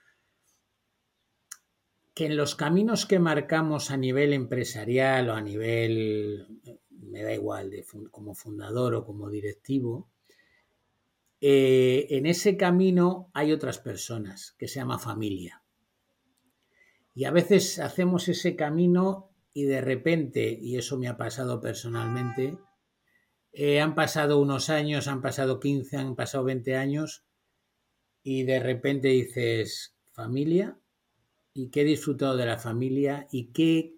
[2.14, 6.46] que en los caminos que marcamos a nivel empresarial o a nivel,
[6.90, 10.08] me da igual, de, como fundador o como directivo,
[11.40, 15.64] eh, en ese camino hay otras personas que se llama familia.
[17.14, 22.56] Y a veces hacemos ese camino y de repente, y eso me ha pasado personalmente,
[23.52, 27.24] eh, han pasado unos años, han pasado 15, han pasado 20 años
[28.22, 30.78] y de repente dices, familia,
[31.52, 33.28] ¿y qué he disfrutado de la familia?
[33.30, 33.94] ¿Y qué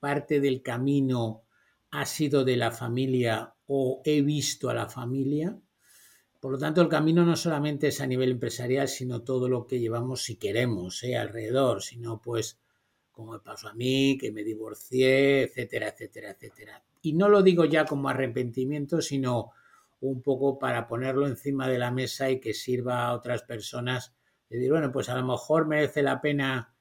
[0.00, 1.44] parte del camino
[1.90, 5.58] ha sido de la familia o he visto a la familia?
[6.44, 9.80] Por lo tanto, el camino no solamente es a nivel empresarial, sino todo lo que
[9.80, 11.16] llevamos si queremos ¿eh?
[11.16, 12.58] alrededor, sino pues
[13.10, 16.84] como me pasó a mí, que me divorcié, etcétera, etcétera, etcétera.
[17.00, 19.52] Y no lo digo ya como arrepentimiento, sino
[20.02, 24.12] un poco para ponerlo encima de la mesa y que sirva a otras personas
[24.50, 26.74] de decir, bueno, pues a lo mejor merece la pena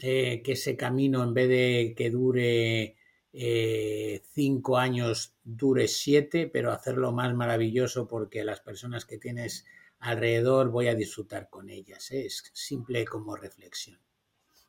[0.00, 2.96] eh, que ese camino, en vez de que dure
[3.32, 9.64] eh, cinco años dure siete, pero hacerlo más maravilloso porque las personas que tienes
[10.00, 12.10] alrededor voy a disfrutar con ellas.
[12.10, 12.26] ¿eh?
[12.26, 13.98] Es simple como reflexión.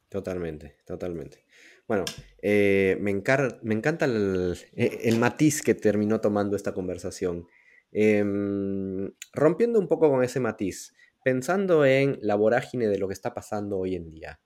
[0.10, 1.46] Totalmente, totalmente.
[1.88, 2.04] Bueno,
[2.42, 7.48] eh, me, me, encanta e, el, matiz que terminó tomando esta conversación.
[7.94, 10.94] Em, rompiendo un poco con ese matiz,
[11.24, 14.40] pensando en la vorágine de lo que está pasando hoy en día.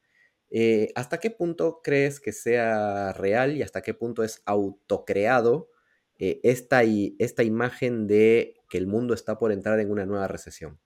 [0.58, 5.70] Eh, ¿Hasta qué punto crees que sea real y hasta qué punto es autocreado
[6.18, 10.80] eh, esta, esta imagen de que el mundo está por entrar en una nueva recesión?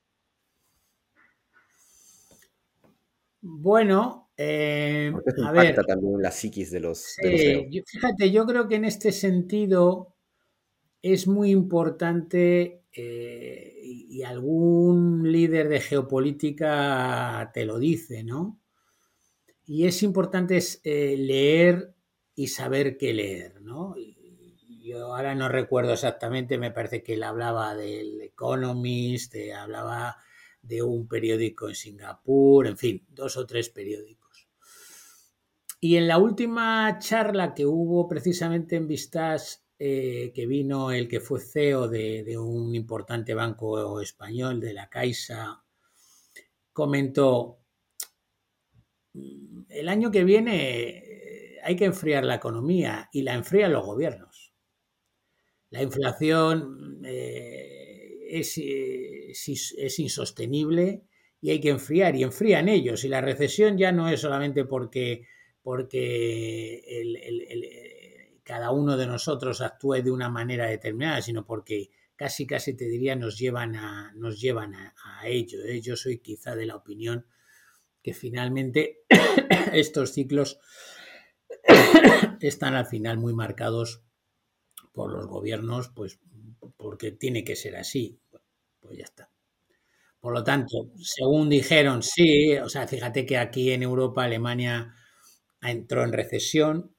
[3.41, 5.13] Bueno, eh,
[5.45, 10.15] a ver, también la psiquis de los, Fíjate, yo creo que en este sentido
[11.03, 18.59] es muy importante y algún líder de geopolítica te lo dice, ¿no?
[19.69, 21.93] Y es importante eh, leer
[22.33, 23.95] y saber qué leer, ¿no?
[24.81, 30.17] yo ahora no recuerdo exactamente, me parece que él hablaba del Economist, hablaba
[30.63, 34.47] de un periódico en Singapur, en fin, dos o tres periódicos.
[35.79, 41.19] Y en la última charla que hubo precisamente en Vistas, eh, que vino el que
[41.19, 45.63] fue CEO de, de, un importante banco español, de la Caixa,
[46.73, 47.58] comentó,
[49.13, 54.53] el año que viene eh, hay que enfriar la economía y la enfrían los gobiernos.
[55.71, 61.03] La inflación eh, es, es, insostenible
[61.41, 63.03] y hay que enfriar y enfrían ellos.
[63.03, 65.27] Y la recesión ya no es solamente porque,
[65.61, 66.81] porque
[68.43, 73.15] cada uno de nosotros actúe de una manera determinada, sino porque casi casi te diría
[73.15, 74.93] nos llevan a, nos llevan a,
[75.25, 75.63] ello.
[75.63, 75.79] ¿eh?
[75.81, 77.25] Yo soy quizá de la opinión
[78.03, 79.01] que finalmente
[79.73, 80.59] estos ciclos
[82.41, 84.03] están al final muy marcados
[84.93, 86.19] por los gobiernos, pues
[86.77, 88.19] porque tiene que ser así.
[88.79, 89.29] Pues ya está.
[90.19, 94.93] Por lo tanto, según dijeron, sí, o sea, fíjate que aquí en Europa Alemania
[95.61, 96.93] entró en recesión,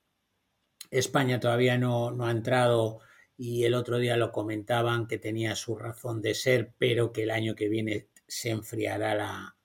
[0.91, 3.01] España todavía no, no ha entrado
[3.37, 7.31] y el otro día lo comentaban que tenía su razón de ser, pero que el
[7.31, 9.57] año que viene se enfriará la,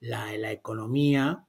[0.00, 1.46] la, economía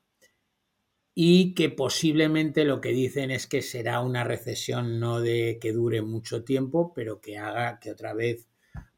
[1.14, 6.02] y que posiblemente lo que dicen es que será una recesión no de que dure
[6.02, 8.48] mucho tiempo, pero que haga que otra vez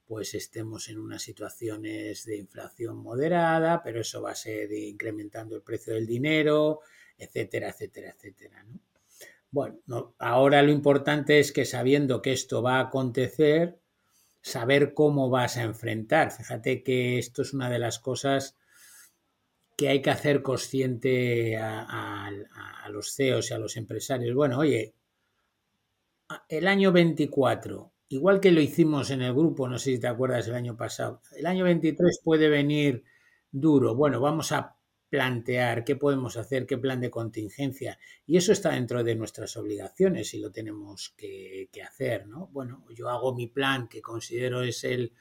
[0.06, 5.62] pues estemos en unas situaciones de inflación moderada, pero eso va a ser incrementando el
[5.62, 6.82] precio del dinero,
[7.18, 8.66] etcétera, etcétera, etcétera.
[9.52, 13.80] Bueno, ahora lo importante es que sabiendo que esto va a acontecer,
[14.42, 16.32] saber cómo vas a enfrentar.
[16.32, 18.58] Fíjate que esto es una de las cosas
[19.82, 22.30] que hay que hacer consciente a,
[22.92, 24.36] los CEOs y a los empresarios.
[24.36, 24.94] Bueno, oye,
[26.50, 30.48] el año 24, igual que lo hicimos en el grupo, no sé si te acuerdas
[30.48, 33.04] el año pasado, el año 23 puede venir
[33.52, 33.96] duro.
[33.96, 34.78] Bueno, vamos a
[35.10, 37.98] plantear qué podemos hacer, qué plan de contingencia.
[38.28, 42.50] Y eso está dentro de nuestras obligaciones y lo tenemos que, que hacer, ¿no?
[42.54, 45.12] Bueno, yo hago mi plan que considero es el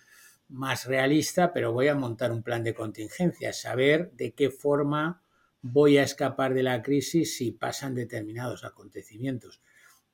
[0.51, 5.23] más realista, pero voy a montar un plan de contingencia, saber de qué forma
[5.63, 9.61] voy a escapar de la crisis si pasan determinados acontecimientos.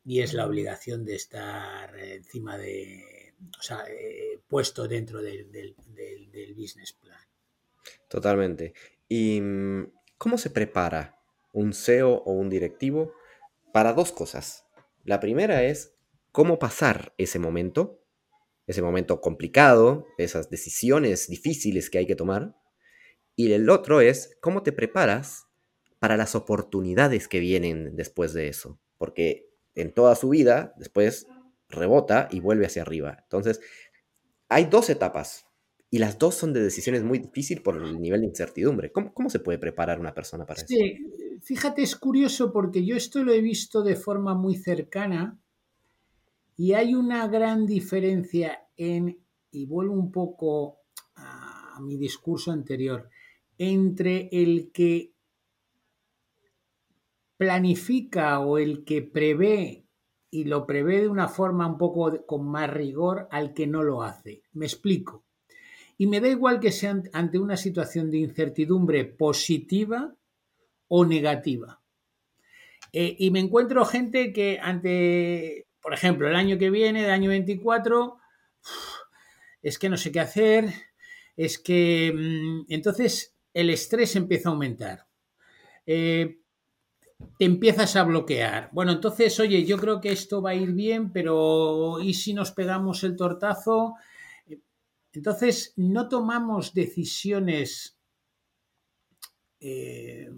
[0.05, 5.75] Y es la obligación de estar encima de, o sea, eh, puesto dentro del, del,
[6.31, 7.19] del, business plan.
[8.09, 8.73] Totalmente.
[9.09, 11.19] ¿Y mm, cómo se prepara
[11.53, 13.15] un CEO o un directivo
[13.73, 14.67] para dos cosas?
[15.05, 15.97] La primera es
[16.31, 18.06] cómo pasar ese momento
[18.67, 22.57] ese momento complicado, esas decisiones difíciles que hay que tomar.
[23.37, 25.47] Y el otro es cómo te preparas
[25.99, 28.81] para las oportunidades que vienen después de eso.
[28.99, 31.29] Porque en toda su vida, después
[31.69, 33.19] rebota y vuelve hacia arriba.
[33.23, 33.61] Entonces,
[34.49, 35.47] hay dos etapas
[35.91, 38.91] y las dos son de decisiones muy difíciles por el nivel de incertidumbre.
[38.91, 40.67] ¿Cómo, cómo se puede preparar una persona para eso?
[40.69, 45.39] Sí, fíjate, es curioso porque yo esto lo he visto de forma muy cercana
[46.57, 49.19] y hay una gran diferencia en,
[49.51, 50.81] y vuelvo un poco
[51.17, 53.11] a, mi discurso anterior,
[53.59, 55.13] entre el que
[57.37, 59.85] planifica o el que prevé
[60.31, 64.03] y lo prevé de una forma un poco con más rigor al que no lo
[64.03, 64.43] hace.
[64.55, 65.25] Me explico.
[65.99, 70.15] Y me da igual que sea ante una situación de incertidumbre positiva
[70.89, 71.83] o negativa.
[72.93, 77.31] Eh, y me encuentro gente que ante por ejemplo, el año que viene, el año
[77.31, 78.19] 24,
[79.63, 80.69] es que no sé qué hacer,
[81.37, 85.07] es que mm, entonces el estrés empieza a aumentar.
[85.87, 86.41] Eh,
[87.39, 88.69] te empiezas a bloquear.
[88.73, 92.51] Bueno, entonces, oye, yo creo que esto va a ir bien, pero ¿y si nos
[92.51, 93.95] pegamos el tortazo?
[95.13, 97.97] Entonces, no tomamos decisiones,
[99.61, 100.29] eh,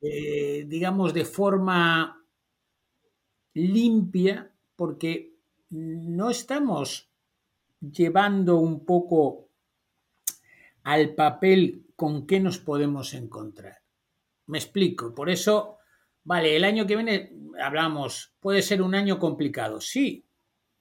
[0.00, 2.21] eh, digamos, de forma
[3.54, 5.34] limpia porque
[5.70, 7.08] no estamos
[7.80, 9.48] llevando un poco
[10.84, 13.78] al papel con qué nos podemos encontrar.
[14.46, 15.78] Me explico, por eso,
[16.24, 20.26] vale, el año que viene hablamos, puede ser un año complicado, sí,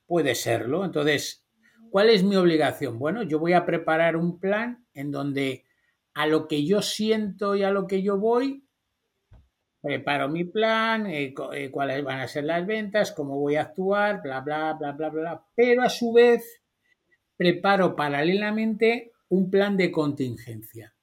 [0.05, 0.83] puede serlo.
[0.83, 1.45] Entonces,
[1.89, 2.97] ¿cuál es mi obligación?
[2.99, 5.65] Bueno, yo voy a preparar un plan en donde
[6.13, 8.65] a lo que yo siento y a lo que yo voy,
[9.81, 14.21] preparo mi plan, eh, eh, cuáles van a ser las ventas, cómo voy a actuar,
[14.21, 15.45] bla, bla, bla, bla, bla.
[15.55, 16.61] Pero a su vez
[17.35, 20.93] preparo paralelamente un plan de contingencia.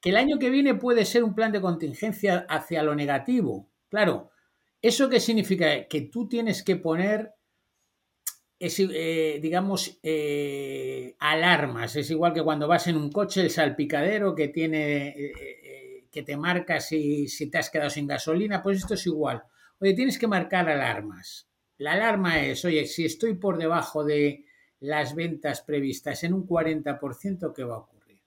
[0.00, 3.68] Que el año que viene puede ser un plan de contingencia hacia lo negativo.
[3.88, 4.30] Claro,
[4.82, 5.86] ¿eso qué significa?
[5.86, 7.36] Que tú tienes que poner
[8.58, 11.96] es, eh, digamos, eh, alarmas.
[11.96, 15.32] Es igual que cuando vas en un coche, el salpicadero que tiene, eh,
[16.16, 19.42] que te marca si, si te has quedado sin gasolina, pues esto es igual.
[19.78, 21.46] Oye, tienes que marcar alarmas.
[21.76, 24.46] La alarma es, oye, si estoy por debajo de
[24.80, 28.18] las ventas previstas en un 40%, ¿qué va a ocurrir?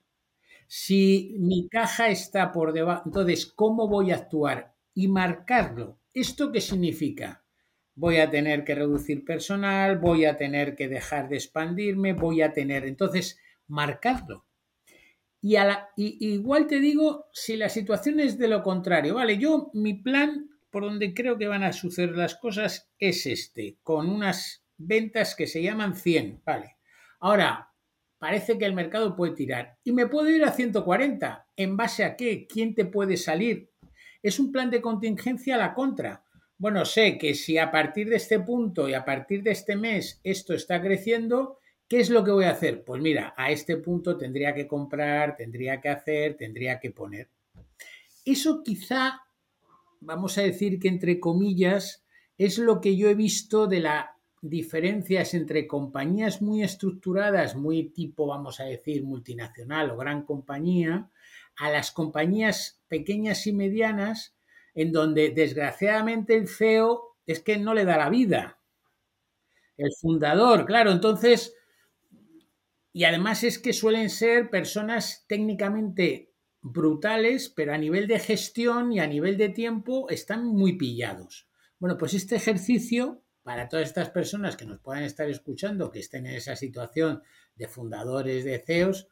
[0.68, 4.76] Si mi caja está por debajo, entonces, ¿cómo voy a actuar?
[4.94, 5.98] Y marcarlo.
[6.14, 7.44] ¿Esto qué significa?
[7.96, 12.54] voy a tener que reducir personal, voy a tener que dejar de expandirme, voy a
[12.54, 13.38] tener, entonces,
[13.68, 14.46] marcarlo.
[15.42, 19.72] Y, a la, igual te digo, si la situación es de lo contrario, vale, yo
[19.74, 24.64] mi plan por donde creo que van a suceder las cosas es este, con unas
[24.78, 26.78] ventas que se llaman 100, vale.
[27.20, 27.72] Ahora,
[28.18, 31.48] parece que el mercado puede tirar y me puedo ir a 140.
[31.56, 32.48] ¿En base a qué?
[32.48, 33.72] ¿Quién te puede salir?
[34.22, 36.24] Es un plan de contingencia a la contra.
[36.58, 40.20] Bueno, sé que si a partir de este punto y a partir de este mes
[40.24, 41.60] esto está creciendo,
[41.90, 42.84] ¿qué es lo que voy a hacer?
[42.86, 47.28] Pues mira, a este punto tendría que comprar, tendría que hacer, tendría que poner.
[48.24, 49.24] Eso quizá,
[50.00, 52.06] vamos a decir que entre comillas,
[52.38, 54.06] es lo que yo he visto de las
[54.42, 61.10] diferencias entre compañías muy estructuradas, muy tipo, vamos a decir, multinacional o gran compañía,
[61.58, 64.36] a las compañías pequeñas y medianas
[64.76, 68.60] en donde desgraciadamente el CEO es que no le da la vida.
[69.76, 71.56] El fundador, claro, entonces,
[73.00, 79.00] y además es que suelen ser personas técnicamente brutales, pero a nivel de gestión y
[79.00, 81.48] a nivel de tiempo están muy pillados.
[81.78, 86.26] Bueno, pues este ejercicio, para todas estas personas que nos puedan estar escuchando, que estén
[86.26, 87.24] en esa situación
[87.56, 89.08] de fundadores, de CEOs,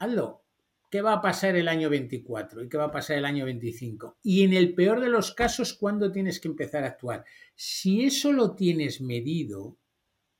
[0.00, 0.42] hazlo,
[0.90, 4.18] qué va a pasar el año 24 y qué va a pasar el año 25.
[4.24, 7.24] Y en el peor de los casos, ¿cuándo tienes que empezar a actuar?
[7.54, 9.78] Si eso lo tienes medido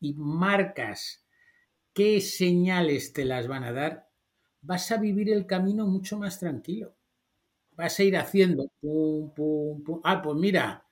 [0.01, 1.22] y marcas
[1.93, 4.09] qué señales te las van a dar,
[4.61, 6.95] vas a vivir el camino mucho más tranquilo.
[7.73, 10.01] Vas a ir haciendo pum, pum, pum.
[10.05, 10.87] Ah, pues mira,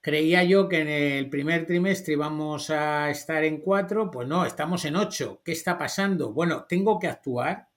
[0.00, 4.84] creía yo que en el primer trimestre íbamos a estar en cuatro, pues no, estamos
[4.84, 5.42] en ocho.
[5.44, 6.32] ¿Qué está pasando?
[6.32, 7.68] Bueno, tengo que actuar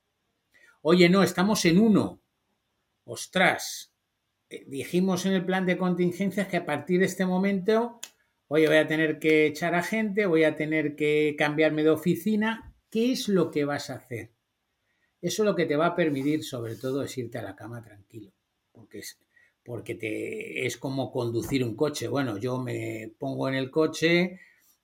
[0.82, 2.22] Oye, no, estamos en uno.
[3.06, 3.94] Ostras,
[4.50, 8.00] eh, dijimos en el plan de contingencias que a partir de este momento,
[8.50, 12.76] oye, voy a tener que echar a gente, voy a tener que cambiarme de oficina.
[12.90, 14.32] ¿Qué es lo que vas a hacer?
[15.22, 18.32] Eso lo que te va a permitir, sobre todo, es irte a la cama tranquilo,
[18.72, 19.20] porque es,
[19.64, 22.08] porque te, es como conducir un coche.
[22.08, 24.40] Bueno, yo me pongo en el coche,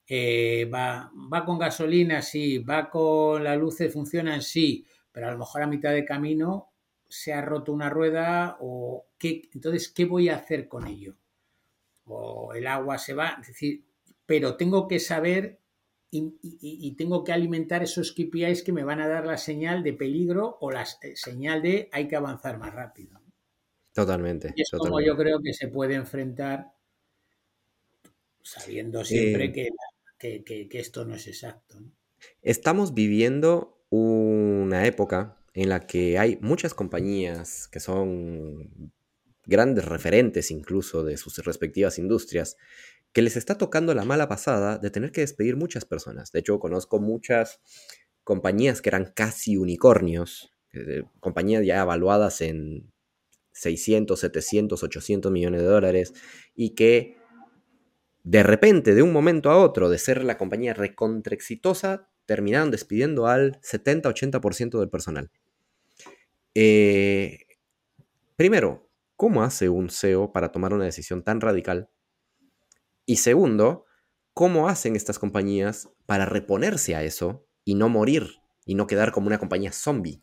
[0.08, 5.40] eh, va, va con gasolina, sí, va con las luces, funcionan, sí, pero a lo
[5.40, 6.70] mejor a mitad de camino
[7.10, 11.16] se ha roto una rueda o qué, entonces, ¿qué voy a hacer con ello?
[12.06, 13.84] O el agua se va, es decir,
[14.26, 15.60] pero tengo que saber
[16.12, 20.58] y, tengo que alimentar esos KPIs que me van a dar la señal de peligro
[20.62, 23.20] o la señal de hay que avanzar más rápido.
[23.92, 24.54] Totalmente.
[24.56, 26.74] Y es como yo creo que se puede enfrentar
[28.42, 29.70] sabiendo siempre que,
[30.44, 31.80] que, esto no es exacto.
[32.42, 38.94] Estamos viviendo una época en la que hay muchas compañías que son
[39.46, 42.58] grandes referentes incluso de sus respectivas industrias,
[43.14, 46.32] que les está tocando la mala pasada de tener que despedir muchas personas.
[46.32, 47.62] De hecho, conozco muchas
[48.24, 52.92] compañías que eran casi unicornios, eh, compañías ya evaluadas en
[53.54, 56.14] 600, 700, 800 millones de dólares
[56.56, 57.18] y que
[58.26, 63.28] de repente, de un momento a otro, de ser la compañía recontra exitosa, terminaron despidiendo
[63.28, 65.30] al 70-80% del personal.
[66.56, 67.46] Eh,
[68.36, 68.85] primero,
[69.16, 71.90] ¿cómo hace un CEO para tomar una decisión tan radical?
[73.06, 73.86] Y segundo,
[74.34, 78.28] ¿cómo hacen estas compañías para reponerse a eso y no morir
[78.66, 80.22] y no quedar como una compañía zombie?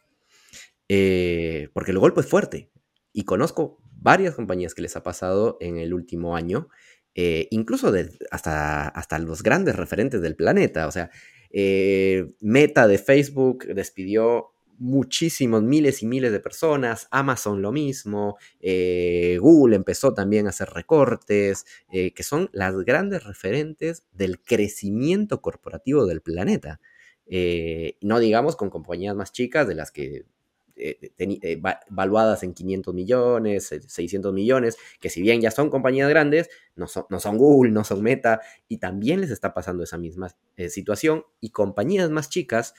[0.89, 2.71] Eh, porque el golpe es fuerte.
[3.13, 6.69] Y conozco varias compañías que les ha pasado en el último año,
[7.15, 7.93] eh, incluso
[8.31, 10.87] hasta, hasta los grandes referentes del planeta.
[10.87, 11.11] O sea,
[11.51, 19.39] eh, Meta de Facebook despidió muchísimos, miles y miles de personas, Amazon lo mismo, eh,
[19.41, 26.07] Google empezó también a hacer recortes, eh, que son las grandes referentes del crecimiento corporativo
[26.07, 26.81] del planeta.
[28.03, 30.27] no digamos con compañías más chicas de las que
[30.75, 36.09] eh, eh, valuadas en 500 millones, 600 eh, millones, que si bien ya son compañías
[36.09, 39.99] grandes, no son, no son Google, no son Meta, y también les está pasando esa
[39.99, 40.35] misma
[40.69, 41.25] situación.
[41.41, 42.75] Y compañías más chicas,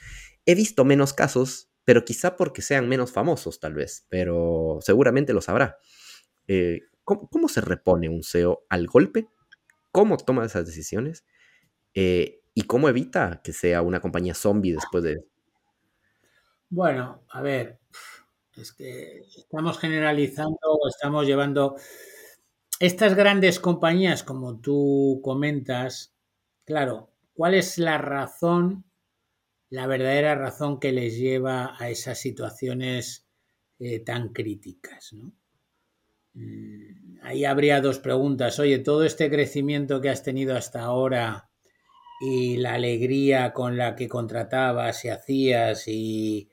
[0.45, 5.41] he visto menos casos, pero quizá porque sean menos famosos tal vez, pero seguramente lo
[5.41, 5.77] sabrá.
[7.03, 9.27] ¿cómo, se repone un CEO al golpe?
[9.91, 11.25] ¿Cómo toma esas decisiones?
[11.93, 15.25] ¿Y cómo evita que sea una compañía zombie después de
[16.69, 17.79] Bueno, a ver,
[18.55, 20.57] es que estamos generalizando,
[20.89, 21.75] estamos llevando
[22.79, 26.13] estas grandes compañías, como tú comentas,
[26.65, 28.83] claro, ¿cuál es la razón,
[29.73, 33.27] la verdadera razón que les lleva a esas situaciones
[33.79, 35.13] eh, tan críticas?
[35.13, 35.33] ¿no?
[36.35, 38.59] Mm, ahí habría dos preguntas.
[38.59, 41.49] Oye, todo este crecimiento que has tenido hasta ahora
[42.21, 46.51] y la alegría con la que contratabas y hacías y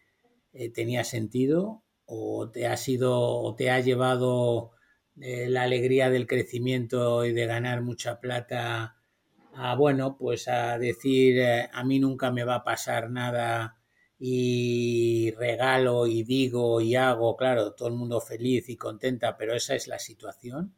[0.55, 4.71] eh, tenía sentido o te ha sido o te ha llevado
[5.21, 8.97] eh, la alegría del crecimiento y de ganar mucha plata
[9.55, 13.77] a bueno pues a decir eh, a mí nunca me va a pasar nada
[14.19, 19.75] y regalo y digo y hago, claro, todo el mundo feliz y contenta, pero esa
[19.75, 20.75] es la situación.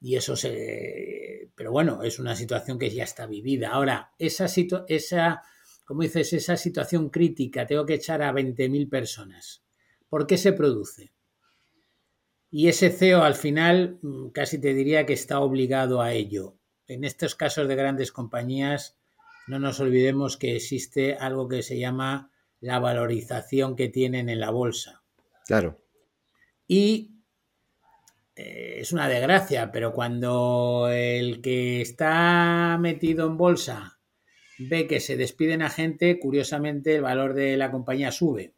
[0.00, 1.50] Y eso se...
[1.54, 3.70] Pero bueno, es una situación que ya está vivida.
[3.70, 4.80] Ahora, esa, situ...
[4.88, 5.42] esa
[5.84, 9.62] como dices, esa situación crítica, tengo que echar a 20.000 personas.
[10.08, 11.12] ¿Por qué se produce?
[12.50, 16.56] Y ese CEO al final mm, casi te diría que está obligado a ello.
[16.92, 18.96] En estos casos de grandes compañías,
[19.46, 22.30] no nos olvidemos que existe algo que se llama
[22.60, 25.02] la valorización que tienen en la bolsa.
[25.46, 25.80] Claro.
[26.68, 27.16] Y
[28.36, 33.98] eh, es una desgracia, pero cuando el que está metido en bolsa
[34.58, 38.54] ve que se despiden a gente, curiosamente el valor de la compañía sube.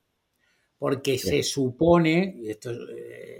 [0.78, 3.34] Porque se supone, y esto es eh,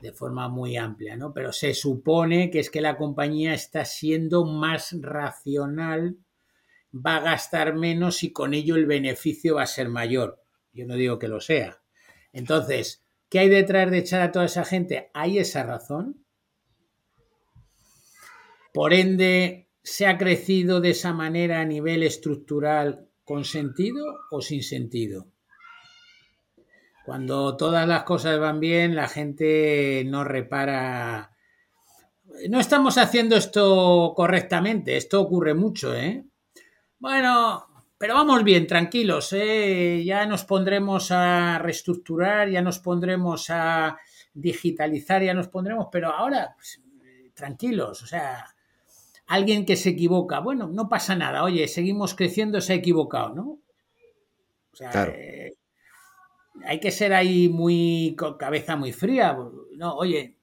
[0.00, 1.32] de forma muy amplia, ¿no?
[1.32, 6.16] Pero se supone que es que la compañía está siendo más racional
[6.94, 10.42] va a gastar menos y con ello el beneficio va a ser mayor.
[10.72, 11.82] Yo no digo que lo sea.
[12.32, 15.10] Entonces, ¿qué hay detrás de echar a toda esa gente?
[15.14, 16.24] ¿Hay esa razón?
[18.72, 24.62] Por ende, ¿se ha crecido de esa manera a nivel estructural con sentido o sin
[24.62, 25.26] sentido?
[27.10, 31.32] Cuando todas las cosas van bien, la gente no repara.
[32.48, 36.24] No estamos haciendo esto correctamente, esto ocurre mucho, ¿eh?
[37.00, 37.66] Bueno,
[37.98, 40.04] pero vamos bien, tranquilos, ¿eh?
[40.04, 43.98] ya nos pondremos a reestructurar, ya nos pondremos a
[44.32, 46.80] digitalizar, ya nos pondremos, pero ahora, pues,
[47.34, 48.54] tranquilos, o sea,
[49.26, 53.58] alguien que se equivoca, bueno, no pasa nada, oye, seguimos creciendo, se ha equivocado, ¿no?
[54.72, 55.56] O sea, eh,
[56.64, 59.36] hay que ser ahí muy con cabeza muy fría,
[59.76, 60.36] no, oye,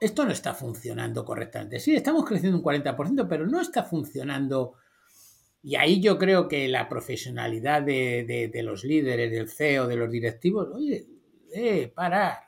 [0.00, 1.80] esto no está funcionando correctamente.
[1.80, 4.74] Sí, estamos creciendo un 40%, pero no está funcionando
[5.64, 10.68] y ahí yo creo que la profesionalidad de, los líderes, del CEO, de los directivos,
[10.74, 11.06] oye,
[11.54, 12.38] eh, parar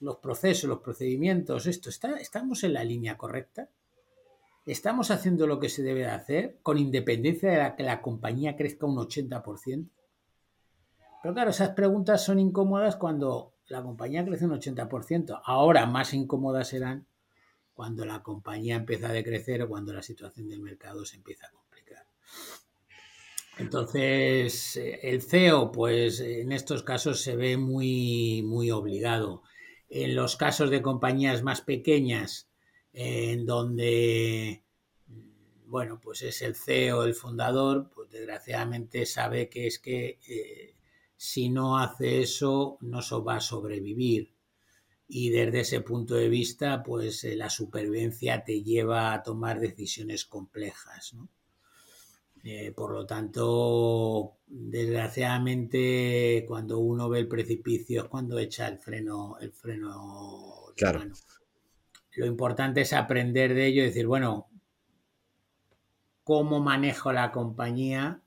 [0.00, 3.70] los procesos, los procedimientos, esto, está, ¿estamos en la línea correcta?
[4.66, 8.96] ¿Estamos haciendo lo que se debe hacer con independencia de que la compañía crezca un
[8.96, 9.88] 80%?
[11.26, 15.40] Pero claro, esas preguntas son incómodas cuando la compañía crece un 80%.
[15.44, 17.08] Ahora más incómodas serán
[17.74, 21.50] cuando la compañía empieza a decrecer o cuando la situación del mercado se empieza a
[23.58, 29.42] entonces, eh, el CEO, pues en estos casos se ve muy, muy obligado.
[29.88, 32.48] En los casos de compañías más pequeñas,
[32.92, 34.62] en donde,
[35.64, 40.75] bueno, pues es el CEO, el fundador, pues desgraciadamente sabe que es que eh,
[41.16, 44.34] si no hace eso, no va a sobrevivir.
[45.08, 50.24] Y desde ese punto de vista, pues eh, la supervivencia te lleva a tomar decisiones
[50.24, 51.28] complejas, ¿no?
[52.48, 59.36] Eh, por lo tanto, desgraciadamente, cuando uno ve el precipicio es cuando echa el freno,
[59.40, 60.66] el freno.
[60.76, 61.02] Claro.
[62.12, 64.48] Lo importante es aprender de ello y decir, bueno,
[66.22, 68.22] ¿cómo manejo la compañía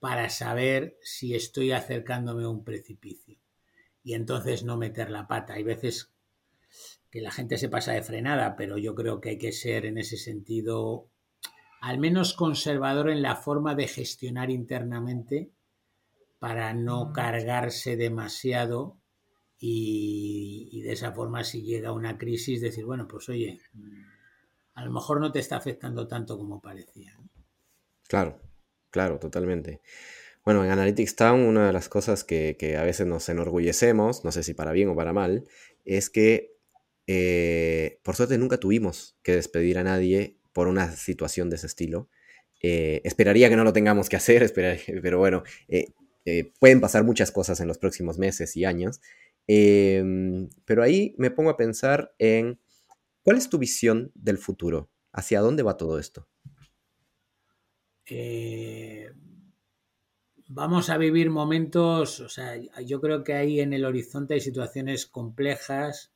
[0.00, 3.38] para saber si estoy acercándome a un precipicio?
[4.02, 5.54] Y entonces no meter la pata.
[5.54, 6.12] Hay veces
[7.10, 9.98] que la gente se pasa de frenada, pero yo creo que hay que ser en
[9.98, 11.08] ese sentido
[11.80, 15.52] al menos conservador en la forma de gestionar internamente
[16.38, 18.98] para no cargarse demasiado
[19.60, 23.60] y, de esa forma si llega una crisis decir, bueno, pues oye,
[24.74, 27.16] a lo mejor no te está afectando tanto como parecía.
[28.06, 28.40] Claro,
[28.90, 29.80] claro, totalmente.
[30.44, 34.42] Bueno, en Analytics Town una de las cosas que, a veces nos enorgullecemos, no sé
[34.42, 35.44] si para bien o para mal,
[35.84, 36.56] es que
[37.06, 42.08] eh, por suerte nunca tuvimos que despedir a nadie por una situación de ese estilo.
[42.62, 44.52] Eh, esperaría que no lo tengamos que hacer,
[45.02, 45.92] pero bueno, eh,
[46.58, 49.00] pueden pasar muchas cosas en los próximos meses y años.
[49.46, 52.58] Em, pero ahí me pongo a pensar en
[53.22, 56.26] cuál es tu visión del futuro, hacia dónde va todo esto.
[58.10, 59.12] Eh,
[60.48, 65.06] vamos a vivir momentos, o sea, yo creo que ahí en el horizonte hay situaciones
[65.06, 66.12] complejas,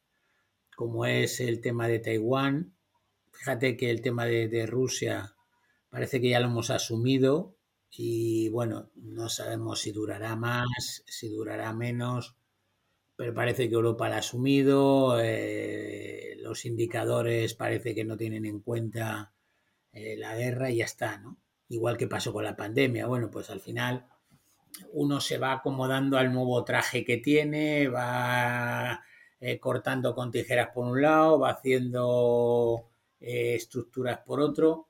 [0.76, 2.74] como es el tema de Taiwán.
[3.32, 5.34] Fíjate que el tema de, Rusia
[5.90, 7.56] parece que ya lo hemos asumido
[7.90, 12.36] y bueno, no sabemos si durará más, si durará menos,
[13.16, 18.60] pero parece que Europa lo ha asumido, eh, los indicadores parece que no tienen en
[18.60, 19.34] cuenta
[19.92, 21.41] eh, la guerra y ya está, ¿no?
[21.72, 23.06] Igual que pasó con la pandemia.
[23.06, 24.04] Bueno, pues al final
[24.92, 29.02] uno se va acomodando al nuevo traje que tiene, va
[29.40, 34.88] eh, cortando con tijeras por un lado, va haciendo eh, estructuras por otro,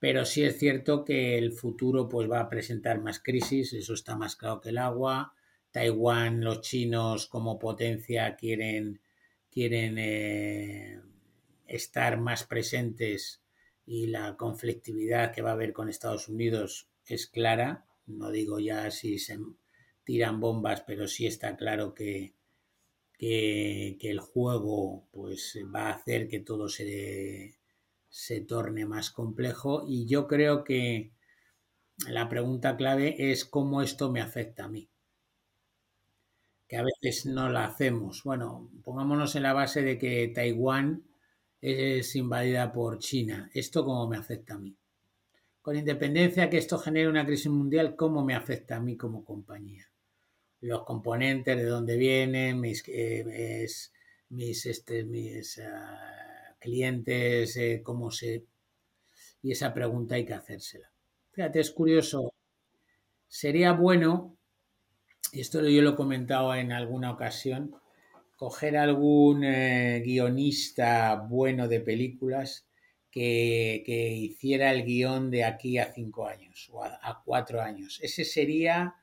[0.00, 4.16] pero sí es cierto que el futuro pues va a presentar más crisis, eso está
[4.16, 5.34] más claro que el agua.
[5.70, 9.00] Taiwán, los chinos como potencia quieren,
[9.52, 11.00] quieren eh,
[11.68, 13.40] estar más presentes
[13.88, 18.90] y la conflictividad que va a haber con Estados Unidos es clara no digo ya
[18.90, 19.38] si se
[20.04, 22.34] tiran bombas, pero sí está claro que,
[23.12, 27.58] que, el juego pues va a hacer que todo se,
[28.08, 31.12] se torne más complejo y yo creo que
[32.08, 34.88] la pregunta clave es cómo esto me afecta a mí.
[36.66, 38.22] Que a veces no la hacemos.
[38.24, 41.07] Bueno, pongámonos en la base de que Taiwán
[41.60, 43.50] es invadida por China.
[43.52, 44.76] ¿Esto cómo me afecta a mí?
[45.68, 49.86] con independencia que esto genere una crisis mundial, ¿cómo me afecta a mí como compañía?
[50.62, 53.66] Los componentes, de dónde vienen, mis, eh,
[54.30, 58.46] mis, este, mis ah, clientes, eh, cómo se...
[59.42, 60.90] Y esa pregunta hay que hacérsela.
[61.32, 62.32] Fíjate, es curioso.
[63.26, 64.38] Sería bueno,
[65.32, 67.76] y esto yo lo he comentado en alguna ocasión,
[68.38, 72.68] coger algún eh, guionista bueno de películas
[73.10, 73.82] que,
[74.16, 77.98] hiciera el guion de aquí a cinco años o a, cuatro años.
[78.00, 78.94] Ese sería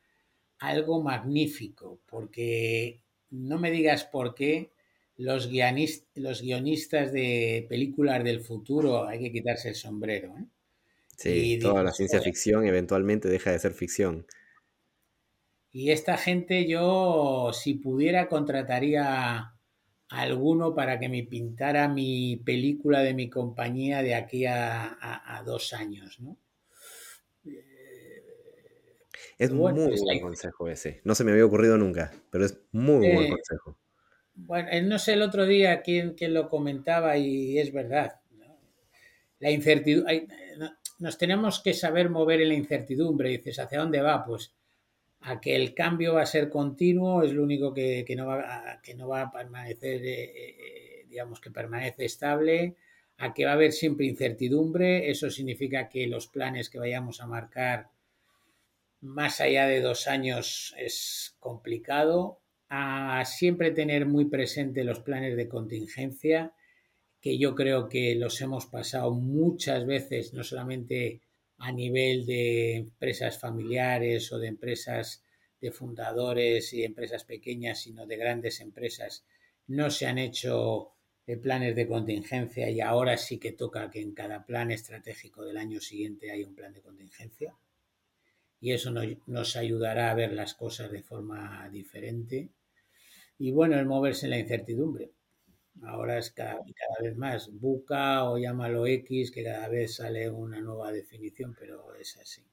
[0.59, 4.71] algo magnífico, porque no me digas por qué
[5.17, 5.49] los,
[6.15, 10.33] los guionistas de películas del futuro hay que quitarse el sombrero.
[10.37, 10.45] ¿eh?
[11.17, 14.25] Sí, toda la ciencia ficción eventualmente deja de ser ficción.
[15.77, 19.51] Y esta gente yo, si pudiera, contrataría
[20.07, 26.17] alguno para que me pintara mi película de mi compañía de aquí a, dos años,
[26.21, 26.37] ¿no?
[29.37, 31.01] Es muy pues buen consejo ese.
[31.03, 33.77] No se me había ocurrido nunca, pero es muy buen consejo.
[34.33, 38.21] Bueno, eh, no sé el otro día quién, quién lo comentaba y es verdad.
[39.39, 40.25] La incertidumbre,
[40.99, 43.27] nos tenemos que saber mover en la incertidumbre.
[43.27, 44.23] Dices, ¿hacia dónde va?
[44.23, 44.55] Pues
[45.27, 48.81] a que el cambio va a ser continuo, es lo único que, no, va, a,
[48.81, 52.75] que no va a permanecer, eh, eh, digamos que permanece estable,
[53.17, 57.27] a que va a haber siempre incertidumbre, eso significa que los planes que vayamos a
[57.27, 57.89] marcar
[59.01, 65.49] más allá de dos años es complicado, a siempre tener muy presente los planes de
[65.49, 66.53] contingencia,
[67.19, 71.21] que yo creo que los hemos pasado muchas veces, no solamente
[71.57, 75.23] a nivel de empresas familiares o de empresas
[75.61, 79.25] de fundadores y empresas pequeñas, sino de grandes empresas,
[79.67, 80.91] no se han hecho
[81.27, 85.57] eh, planes de contingencia y ahora sí que toca que en cada plan estratégico del
[85.57, 87.55] año siguiente haya un plan de contingencia.
[88.61, 92.49] Y eso nos, ayudará a ver las cosas de forma diferente.
[93.37, 95.11] Y bueno, el moverse en la incertidumbre.
[95.83, 96.59] Ahora es cada,
[97.01, 102.17] vez más buca o llámalo X, que cada vez sale una nueva definición, pero es
[102.17, 102.43] así.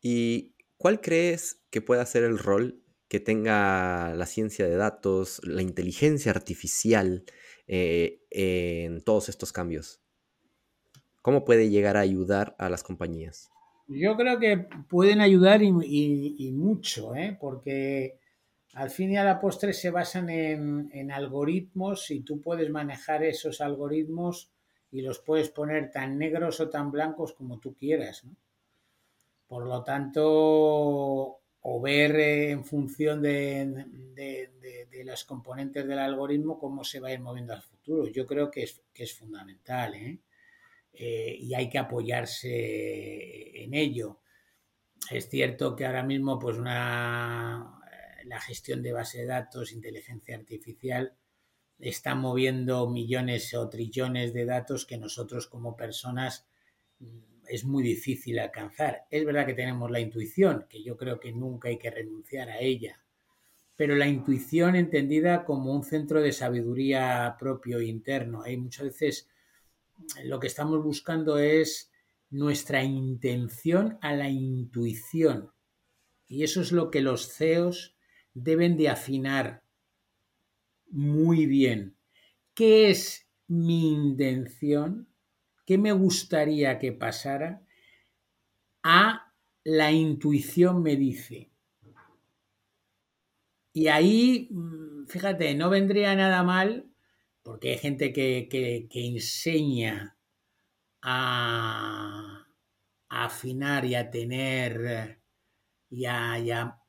[0.00, 5.62] ¿Y cuál crees que pueda ser el rol que tenga la ciencia de datos, la
[5.62, 7.24] inteligencia artificial
[7.66, 10.00] eh, en todos estos cambios?
[11.22, 13.50] ¿Cómo puede llegar a ayudar a las compañías?
[13.88, 15.68] Yo creo que pueden ayudar y,
[16.38, 17.36] y mucho, ¿eh?
[17.40, 18.19] porque
[18.74, 23.60] al fin y a la postre se basan en, algoritmos y tú puedes manejar esos
[23.60, 24.50] algoritmos
[24.92, 28.24] y los puedes poner tan negros o tan blancos como tú quieras.
[29.46, 33.86] Por lo tanto, o ver en función de,
[35.04, 38.06] los componentes del algoritmo cómo se va a ir moviendo al futuro.
[38.08, 40.20] Yo creo que es, que es fundamental ¿eh?
[40.92, 44.20] Eh, y hay que apoyarse en ello.
[45.10, 47.79] Es cierto que ahora mismo pues una
[48.30, 51.16] la gestión de base de datos, inteligencia artificial,
[51.80, 56.46] está moviendo millones o trillones de datos que nosotros como personas
[57.00, 57.18] mm,
[57.48, 59.04] es muy difícil alcanzar.
[59.10, 62.60] Es verdad que tenemos la intuición, que yo creo que nunca hay que renunciar a
[62.60, 63.02] ella,
[63.74, 68.42] pero la intuición entendida como un centro de sabiduría propio e interno.
[68.42, 69.28] Hay muchas veces
[70.22, 71.90] lo que estamos buscando es
[72.30, 75.50] nuestra intención a la intuición.
[76.28, 77.96] Y eso es lo que los CEOs
[78.34, 79.62] deben de afinar
[80.86, 81.96] muy bien.
[82.54, 85.08] ¿Qué es mi intención?
[85.66, 87.62] ¿Qué me gustaría que pasara?
[88.82, 89.32] A
[89.64, 91.50] la intuición me dice.
[93.72, 96.90] Y ahí, mm, fíjate, no vendría nada mal,
[97.42, 100.16] porque hay gente que, que, enseña
[101.02, 102.46] a,
[103.08, 105.20] afinar y a tener
[105.90, 106.79] y a,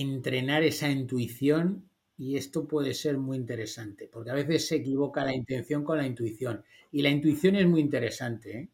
[0.00, 1.88] entrenar esa intuición
[2.18, 6.06] y esto puede ser muy interesante, porque a veces se equivoca la intención con la
[6.06, 6.64] intuición.
[6.90, 8.58] Y la intuición es muy interesante.
[8.58, 8.68] ¿eh?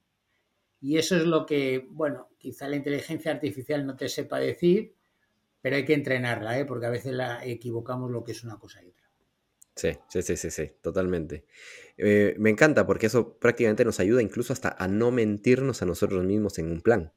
[0.81, 4.95] Y eso es lo que, bueno, quizá la inteligencia artificial no te sepa decir,
[5.61, 6.65] pero hay que entrenarla, ¿eh?
[6.65, 9.03] porque a veces la equivocamos lo que es una cosa y otra.
[9.75, 11.47] Sí, sí, sí, sí, sí, totalmente.
[11.97, 16.25] Eh, me encanta porque eso prácticamente nos ayuda incluso hasta a no mentirnos a nosotros
[16.25, 17.13] mismos en un plan.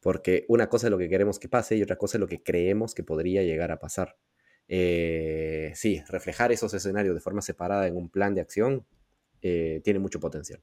[0.00, 2.42] Porque una cosa es lo que queremos que pase y otra cosa es lo que
[2.42, 4.16] creemos que podría llegar a pasar.
[4.72, 8.86] Eh, sí, reflejar esos escenarios de forma separada en un plan de acción
[9.42, 10.62] eh, tiene mucho potencial.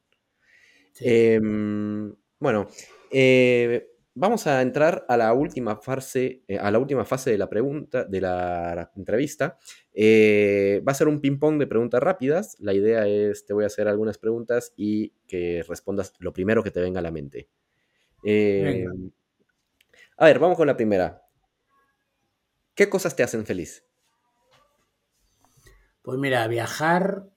[1.02, 2.70] Em, bueno,
[3.12, 8.06] eh, vamos a entrar a la última fase, a la última fase de la pregunta,
[8.06, 9.58] de la, entrevista.
[9.94, 12.56] va a ser un ping-pong de preguntas rápidas.
[12.62, 16.72] La idea es, te voy a hacer algunas preguntas y que respondas lo primero que
[16.72, 17.50] te venga a la mente.
[18.24, 19.12] Em,
[20.18, 21.24] a ver, vamos con la primera.
[22.76, 23.84] ¿Qué cosas te hacen feliz?
[26.01, 27.30] Pues mira, viajar,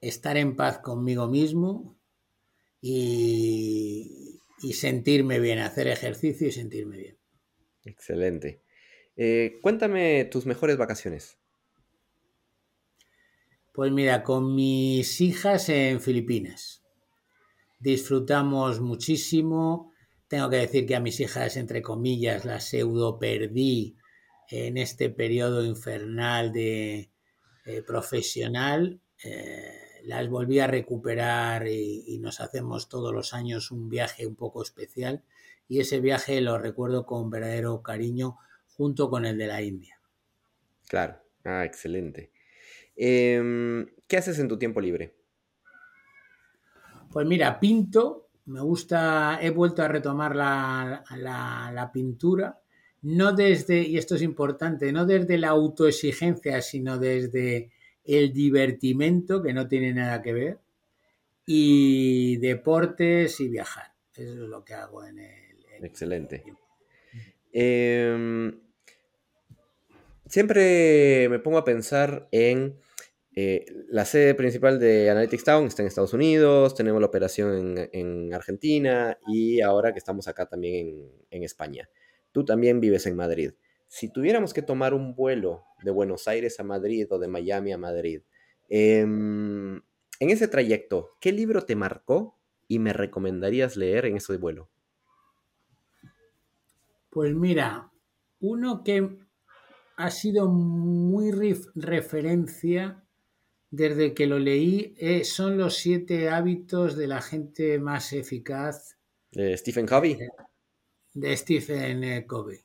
[0.00, 1.98] estar en paz conmigo mismo
[2.80, 4.40] y,
[4.72, 7.18] sentirme bien, hacer ejercicio y sentirme bien.
[7.84, 8.62] Excelente.
[9.16, 11.38] Eh, cuéntame tus mejores vacaciones.
[13.72, 16.82] Pues mira, con mis hijas en Filipinas.
[17.78, 19.92] Disfrutamos muchísimo,
[20.28, 23.96] tengo que decir que a mis hijas, entre comillas, las pseudo perdí
[24.50, 27.10] en este periodo infernal de
[27.64, 29.00] eh, profesional.
[29.24, 29.72] Eh,
[30.04, 35.22] las volví a recuperar y, nos hacemos todos los años un viaje un poco especial
[35.68, 40.00] y ese viaje lo recuerdo con verdadero cariño junto con el de la India.
[40.88, 42.30] Claro, ah, excelente.
[42.96, 45.14] Em, ¿Qué haces en tu tiempo libre?
[47.10, 52.58] Pues mira, pinto, me gusta, he vuelto a retomar la, pintura,
[53.02, 57.70] no desde, y esto es importante, no desde la autoexigencia, sino desde
[58.04, 60.58] el divertimento, que no tiene nada que ver,
[61.46, 63.92] y deportes y viajar.
[64.14, 65.84] Eso es lo que hago en el...
[65.84, 66.42] Excelente.
[67.52, 68.60] Em,
[70.26, 72.78] siempre me pongo a pensar en
[73.40, 78.34] eh, la sede principal de Analytics Town está en Estados Unidos, tenemos la operación en,
[78.34, 81.88] Argentina y ahora que estamos acá también en, España.
[82.32, 83.52] Tú también vives en Madrid.
[83.86, 87.78] Si tuviéramos que tomar un vuelo de Buenos Aires a Madrid o de Miami a
[87.78, 88.22] Madrid,
[88.68, 94.68] em, en ese trayecto, ¿qué libro te marcó y me recomendarías leer en ese vuelo?
[97.08, 97.92] Pues mira,
[98.40, 99.16] uno que
[99.96, 101.30] ha sido muy
[101.76, 103.04] referencia
[103.70, 108.96] desde que lo leí, eh, son los siete hábitos de la gente más eficaz.
[109.30, 110.12] ¿De Stephen Covey?
[110.12, 110.28] Eh,
[111.14, 112.60] de Stephen eh, Covey.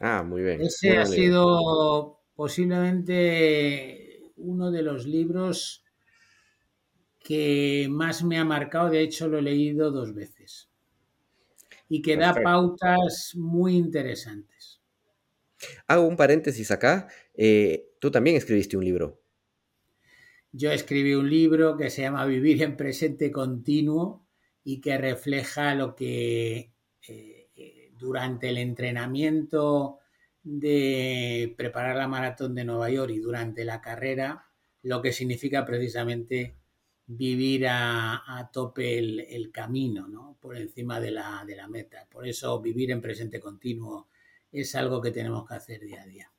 [0.00, 0.60] Ah, muy bien.
[0.60, 5.84] Ese ha sido posiblemente uno de los libros
[7.20, 8.90] que más me ha marcado.
[8.90, 10.68] De hecho, lo he leído dos veces.
[11.88, 14.80] Y que da pautas muy interesantes.
[15.86, 17.08] Hago un paréntesis acá.
[17.98, 19.20] tú también escribiste un libro.
[20.52, 24.26] Yo escribí un libro que se llama Vivir en presente continuo
[24.64, 26.72] y que refleja lo que
[27.06, 29.98] eh, eh, durante el entrenamiento
[30.42, 34.46] de preparar la maratón de Nueva York y durante la carrera,
[34.82, 36.56] lo que significa precisamente
[37.06, 40.38] vivir a, tope el, camino, ¿no?
[40.40, 42.06] por encima de la, de la meta.
[42.10, 44.08] Por eso vivir en presente continuo
[44.52, 46.32] es algo que tenemos que hacer día a día.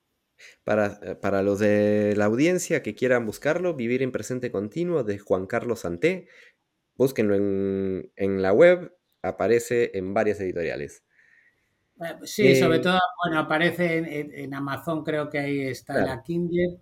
[0.65, 5.47] Eh, para, los de la audiencia que quieran buscarlo, Vivir en Presente Continuo de Juan
[5.47, 6.27] Carlos Santé,
[6.95, 11.03] búsquenlo en, la web, aparece en varias editoriales.
[12.01, 13.97] Eh, sí, sobre eh, todo, bueno, aparece
[14.43, 16.79] en, Amazon, creo que ahí está la Kindle,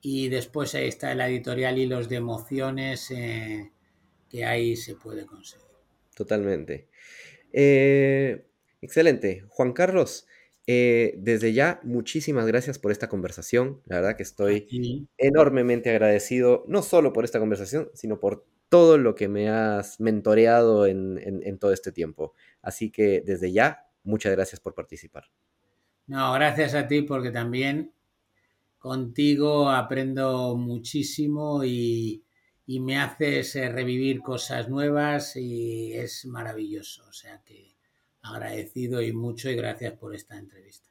[0.00, 3.08] y después ahí está la editorial Hilos de Emociones,
[4.28, 5.66] que ahí se puede conseguir.
[6.14, 6.88] Totalmente.
[8.80, 9.44] excelente.
[9.48, 10.26] Juan Carlos,
[10.66, 13.80] eh, desde ya, muchísimas gracias por esta conversación.
[13.86, 19.14] La verdad que estoy enormemente agradecido, no solo por esta conversación, sino por todo lo
[19.14, 22.34] que me has mentoreado en, todo este tiempo.
[22.62, 25.24] Así que desde ya, muchas gracias por participar.
[26.06, 27.92] No, gracias a ti porque también
[28.78, 32.24] contigo aprendo muchísimo y,
[32.66, 37.04] y me haces eh, revivir cosas nuevas y es maravilloso.
[37.08, 37.71] O sea que
[38.22, 40.88] agradecido y mucho y gracias por esta entrevista.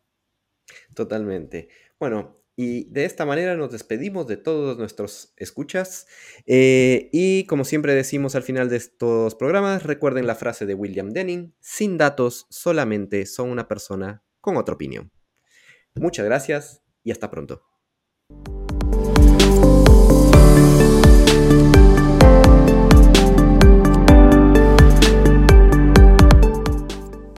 [0.94, 1.70] Totalmente.
[2.00, 6.08] Bueno, y de esta manera nos despedimos de todos nuestros escuchas.
[6.46, 11.12] Eh, y como siempre decimos al final de estos programas, recuerden la frase de William
[11.12, 15.12] Denning, sin datos solamente son una persona con otra opinión.
[15.96, 17.71] Muchas gracias y hasta pronto.